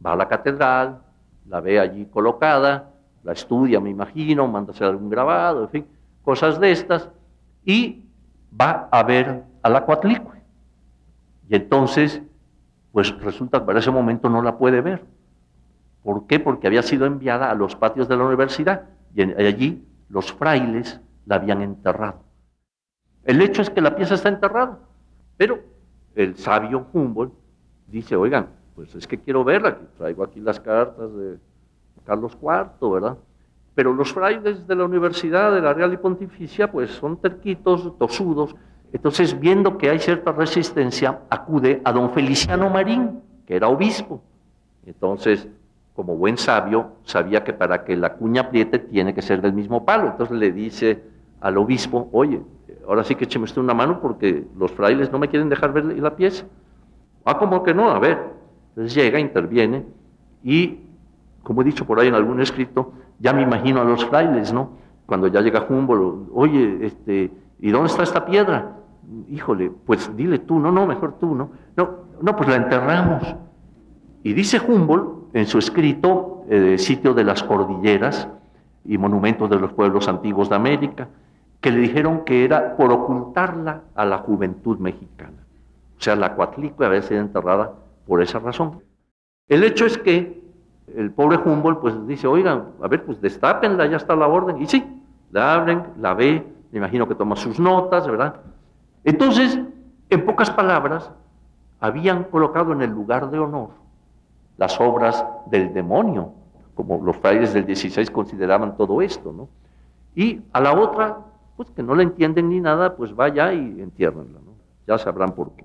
va 0.05 0.13
a 0.13 0.17
la 0.17 0.29
catedral, 0.29 1.01
la 1.47 1.63
ve 1.63 1.81
allí 1.81 2.05
colocada, 2.05 2.91
la 3.25 3.33
estudia, 3.33 3.81
me 3.81 3.89
imagino, 3.89 4.47
manda 4.47 4.73
hacer 4.73 4.89
algún 4.89 5.09
grabado, 5.09 5.63
en 5.63 5.69
fin, 5.71 5.87
cosas 6.23 6.61
de 6.61 6.71
estas, 6.71 7.09
y 7.65 8.05
va 8.61 8.91
a 8.93 9.03
ver 9.05 9.45
a 9.63 9.71
la 9.71 9.87
Coatlicue. 9.87 10.43
Y 11.49 11.57
entonces, 11.57 12.21
pues 12.93 13.19
resulta 13.23 13.61
que 13.61 13.65
para 13.65 13.79
ese 13.79 13.91
momento 13.91 14.29
no 14.29 14.43
la 14.43 14.59
puede 14.59 14.83
ver. 14.83 15.18
¿Por 16.09 16.27
qué? 16.27 16.41
Porque 16.41 16.67
había 16.67 16.81
sido 16.81 17.05
enviada 17.05 17.51
a 17.51 17.55
los 17.55 17.77
patios 17.77 18.09
de 18.09 18.17
la 18.17 18.25
universidad 18.25 18.85
y 19.15 19.21
allí 19.21 19.87
los 20.09 20.33
frailes 20.33 20.99
la 21.27 21.35
habían 21.35 21.61
enterrado. 21.61 22.21
El 23.25 23.43
hecho 23.43 23.61
es 23.61 23.69
que 23.69 23.83
la 23.83 23.95
pieza 23.95 24.15
está 24.15 24.31
enterrada, 24.31 24.79
pero 25.37 25.59
el 26.15 26.35
sabio 26.39 26.87
Humboldt 26.95 27.35
dice, 27.89 28.17
oigan, 28.17 28.47
pues 28.75 28.95
es 28.95 29.07
que 29.07 29.19
quiero 29.19 29.45
verla, 29.45 29.77
traigo 29.99 30.25
aquí 30.25 30.41
las 30.41 30.59
cartas 30.59 31.15
de 31.15 31.37
Carlos 32.07 32.39
IV, 32.41 32.91
¿verdad? 32.91 33.19
Pero 33.75 33.93
los 33.93 34.11
frailes 34.11 34.67
de 34.67 34.75
la 34.75 34.87
universidad, 34.87 35.53
de 35.53 35.61
la 35.61 35.75
Real 35.75 35.93
y 35.93 35.99
Pontificia, 35.99 36.73
pues 36.73 36.91
son 36.93 37.19
terquitos, 37.19 37.99
tosudos, 37.99 38.57
Entonces, 38.95 39.39
viendo 39.39 39.77
que 39.77 39.91
hay 39.91 39.99
cierta 39.99 40.33
resistencia, 40.33 41.21
acude 41.29 41.83
a 41.85 41.93
don 41.93 42.15
Feliciano 42.15 42.71
Marín, 42.71 43.21
que 43.45 43.57
era 43.57 43.69
obispo. 43.69 44.23
Entonces, 44.87 45.47
como 45.99 46.17
buen 46.17 46.39
sabio, 46.39 46.93
sabía 47.03 47.43
que 47.43 47.53
para 47.53 47.83
que 47.83 47.97
la 47.97 48.13
cuña 48.13 48.43
apriete 48.43 48.79
tiene 48.79 49.15
que 49.15 49.21
ser 49.21 49.43
del 49.43 49.53
mismo 49.53 49.85
palo. 49.85 50.07
Entonces 50.07 50.39
le 50.39 50.53
dice 50.53 51.03
al 51.41 51.59
obispo, 51.59 52.09
oye, 52.13 52.41
ahora 52.87 53.03
sí 53.03 53.17
que 53.17 53.25
écheme 53.25 53.47
usted 53.47 53.61
una 53.61 53.75
mano 53.75 54.01
porque 54.01 54.45
los 54.57 54.71
frailes 54.71 55.11
no 55.11 55.19
me 55.19 55.27
quieren 55.27 55.49
dejar 55.49 55.73
ver 55.73 55.87
la 55.87 56.15
pieza. 56.15 56.47
Ah, 57.25 57.37
como 57.37 57.65
que 57.65 57.75
no, 57.75 57.91
a 57.91 57.99
ver. 57.99 58.17
Entonces 58.69 58.95
llega, 58.95 59.19
interviene 59.19 59.87
y, 60.45 60.79
como 61.43 61.63
he 61.63 61.65
dicho 61.65 61.85
por 61.85 61.99
ahí 61.99 62.07
en 62.07 62.15
algún 62.15 62.41
escrito, 62.41 62.93
ya 63.19 63.33
me 63.33 63.43
imagino 63.43 63.81
a 63.81 63.85
los 63.85 64.05
frailes, 64.05 64.53
¿no? 64.53 64.75
Cuando 65.05 65.27
ya 65.27 65.41
llega 65.41 65.67
Humboldt, 65.69 66.29
oye, 66.33 66.79
este, 66.87 67.33
¿y 67.59 67.71
dónde 67.73 67.89
está 67.89 68.05
esta 68.05 68.25
piedra? 68.25 68.77
Híjole, 69.29 69.73
pues 69.85 70.15
dile 70.15 70.39
tú, 70.39 70.61
no, 70.61 70.71
no, 70.71 70.87
mejor 70.87 71.19
tú, 71.19 71.35
¿no? 71.35 71.51
No, 71.77 71.91
no, 72.23 72.37
pues 72.37 72.49
la 72.49 72.55
enterramos. 72.55 73.35
Y 74.23 74.33
dice 74.33 74.61
Humboldt 74.61 75.18
en 75.33 75.47
su 75.47 75.59
escrito, 75.59 76.45
eh, 76.49 76.79
Sitio 76.79 77.15
de 77.15 77.25
las 77.25 77.43
Cordilleras 77.43 78.29
y 78.85 78.99
Monumentos 78.99 79.51
de 79.51 79.59
los 79.59 79.73
Pueblos 79.73 80.09
Antiguos 80.09 80.49
de 80.49 80.57
América, 80.57 81.09
que 81.61 81.71
le 81.71 81.81
dijeron 81.81 82.25
que 82.25 82.45
era 82.45 82.77
por 82.77 82.93
ocultarla 82.93 83.83
a 83.95 84.05
la 84.05 84.19
juventud 84.19 84.79
mexicana. 84.79 85.45
O 85.99 86.01
sea, 86.01 86.15
la 86.17 86.35
Coatlicue 86.35 86.87
había 86.87 87.03
sido 87.03 87.21
enterrada 87.21 87.73
por 88.07 88.23
esa 88.23 88.39
razón. 88.39 88.83
El 89.49 89.65
hecho 89.65 89.85
es 89.87 89.99
que 89.99 90.41
el 90.95 91.11
pobre 91.11 91.39
Humboldt 91.39 91.81
pues 91.81 92.07
dice, 92.07 92.27
oigan, 92.27 92.69
a 92.83 92.89
ver, 92.89 93.05
pues 93.05 93.21
destápenla, 93.21 93.87
ya 93.87 93.97
está 93.97 94.15
la 94.15 94.29
orden. 94.29 94.63
Y 94.63 94.67
sí, 94.67 94.85
la 95.33 95.55
abren, 95.55 95.83
la 96.01 96.15
ve, 96.15 96.47
me 96.71 96.79
imagino 96.79 97.09
que 97.09 97.15
toma 97.15 97.37
sus 97.37 97.59
notas, 97.59 98.07
¿verdad? 98.07 98.37
Entonces, 99.05 99.59
en 100.09 100.25
pocas 100.25 100.51
palabras, 100.51 101.11
habían 101.81 102.25
colocado 102.25 102.73
en 102.73 102.83
el 102.83 102.91
lugar 102.91 103.31
de 103.31 103.39
honor 103.39 103.71
las 104.59 104.79
obras 104.81 105.25
del 105.47 105.73
demonio, 105.73 106.35
como 106.75 107.03
los 107.03 107.17
frailes 107.17 107.55
del 107.55 107.65
16 107.65 108.11
consideraban 108.11 108.77
todo 108.77 109.01
esto, 109.01 109.33
¿no? 109.33 109.49
Y 110.15 110.43
a 110.53 110.61
la 110.61 110.79
otra, 110.79 111.19
pues 111.57 111.71
que 111.71 111.83
no 111.83 111.95
le 111.95 112.03
entienden 112.03 112.51
ni 112.51 112.61
nada, 112.61 112.97
pues 112.97 113.15
vaya 113.15 113.53
y 113.53 113.81
entiérrenla, 113.81 114.41
¿no? 114.41 114.53
Ya 114.87 114.99
sabrán 114.99 115.33
por 115.33 115.53
qué. 115.53 115.65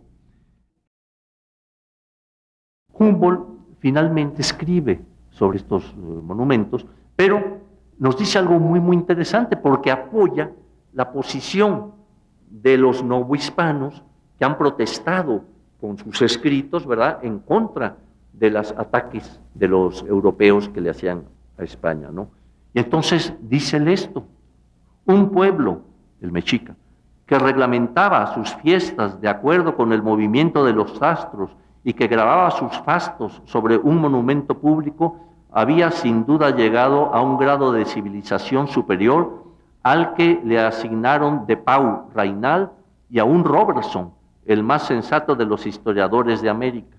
Humboldt 2.94 3.42
finalmente 3.80 4.42
escribe 4.42 5.04
sobre 5.32 5.58
estos 5.58 5.84
eh, 5.86 5.96
monumentos, 5.98 6.86
pero 7.16 7.62
nos 7.98 8.18
dice 8.18 8.38
algo 8.38 8.60
muy, 8.60 8.80
muy 8.80 8.96
interesante, 8.96 9.58
porque 9.58 9.90
apoya 9.90 10.52
la 10.94 11.12
posición 11.12 11.94
de 12.48 12.78
los 12.78 13.04
novohispanos 13.04 14.04
que 14.38 14.46
han 14.46 14.58
protestado 14.58 15.46
con 15.82 15.98
sus 15.98 16.22
escritos, 16.22 16.86
¿verdad?, 16.86 17.20
en 17.24 17.40
contra 17.40 17.98
de 18.34 18.50
los 18.50 18.72
ataques 18.72 19.40
de 19.54 19.68
los 19.68 20.04
europeos 20.04 20.70
que 20.70 20.82
le 20.82 20.90
hacían 20.90 21.24
a 21.58 21.64
España, 21.64 22.10
¿no? 22.12 22.30
Y 22.74 22.80
entonces 22.80 23.34
dice 23.42 23.82
esto, 23.92 24.26
un 25.06 25.30
pueblo, 25.30 25.82
el 26.22 26.32
mexica, 26.32 26.76
que 27.26 27.38
reglamentaba 27.38 28.34
sus 28.34 28.54
fiestas 28.56 29.22
de 29.22 29.30
acuerdo 29.30 29.76
con 29.76 29.94
el 29.94 30.02
movimiento 30.02 30.66
de 30.66 30.74
los 30.74 31.02
astros 31.02 31.52
y 31.84 31.94
que 31.94 32.08
grababa 32.08 32.52
sus 32.52 32.72
fastos 32.80 33.42
sobre 33.46 33.78
un 33.78 34.02
monumento 34.02 34.58
público, 34.58 35.20
había 35.52 35.92
sin 35.92 36.26
duda 36.26 36.50
llegado 36.50 37.14
a 37.14 37.22
un 37.22 37.38
grado 37.38 37.72
de 37.72 37.86
civilización 37.86 38.68
superior 38.68 39.44
al 39.84 40.14
que 40.16 40.42
le 40.44 40.60
asignaron 40.60 41.46
de 41.46 41.58
Pau 41.58 42.10
Reinal 42.14 42.72
y 43.10 43.20
a 43.20 43.26
un 43.26 43.44
Robertson, 43.44 44.12
el 44.46 44.64
más 44.64 44.88
sensato 44.88 45.36
de 45.36 45.46
los 45.46 45.66
historiadores 45.66 46.42
de 46.42 46.50
América. 46.50 46.98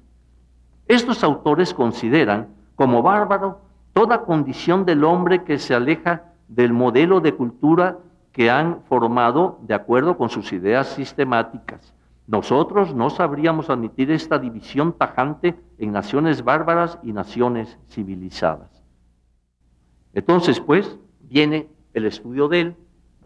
Estos 0.86 1.24
autores 1.24 1.72
consideran 1.72 2.48
como 2.74 3.02
bárbaro 3.02 3.60
toda 3.92 4.22
condición 4.22 4.84
del 4.84 5.04
hombre 5.04 5.44
que 5.44 5.58
se 5.58 5.74
aleja 5.74 6.32
del 6.48 6.72
modelo 6.72 7.20
de 7.20 7.34
cultura 7.34 7.98
que 8.32 8.50
han 8.50 8.82
formado 8.82 9.58
de 9.62 9.74
acuerdo 9.74 10.18
con 10.18 10.28
sus 10.28 10.52
ideas 10.52 10.88
sistemáticas. 10.88 11.94
Nosotros 12.26 12.94
no 12.94 13.10
sabríamos 13.10 13.70
admitir 13.70 14.10
esta 14.10 14.38
división 14.38 14.94
tajante 14.94 15.54
en 15.78 15.92
naciones 15.92 16.42
bárbaras 16.42 16.98
y 17.02 17.12
naciones 17.12 17.78
civilizadas. 17.88 18.82
Entonces, 20.14 20.60
pues, 20.60 20.98
viene 21.20 21.68
el 21.92 22.06
estudio 22.06 22.48
de 22.48 22.60
él, 22.60 22.76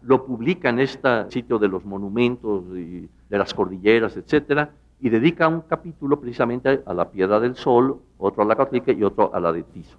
lo 0.01 0.25
publica 0.25 0.69
en 0.69 0.79
este 0.79 1.29
sitio 1.31 1.59
de 1.59 1.67
los 1.67 1.85
monumentos 1.85 2.63
y 2.75 3.09
de 3.29 3.37
las 3.37 3.53
cordilleras, 3.53 4.15
etcétera, 4.15 4.71
y 4.99 5.09
dedica 5.09 5.47
un 5.47 5.61
capítulo 5.61 6.19
precisamente 6.19 6.83
a 6.85 6.93
la 6.93 7.09
Piedra 7.09 7.39
del 7.39 7.55
Sol, 7.55 8.01
otro 8.17 8.43
a 8.43 8.45
la 8.45 8.55
Católica 8.55 8.91
y 8.91 9.03
otro 9.03 9.33
a 9.33 9.39
la 9.39 9.51
de 9.51 9.63
Tizo. 9.63 9.97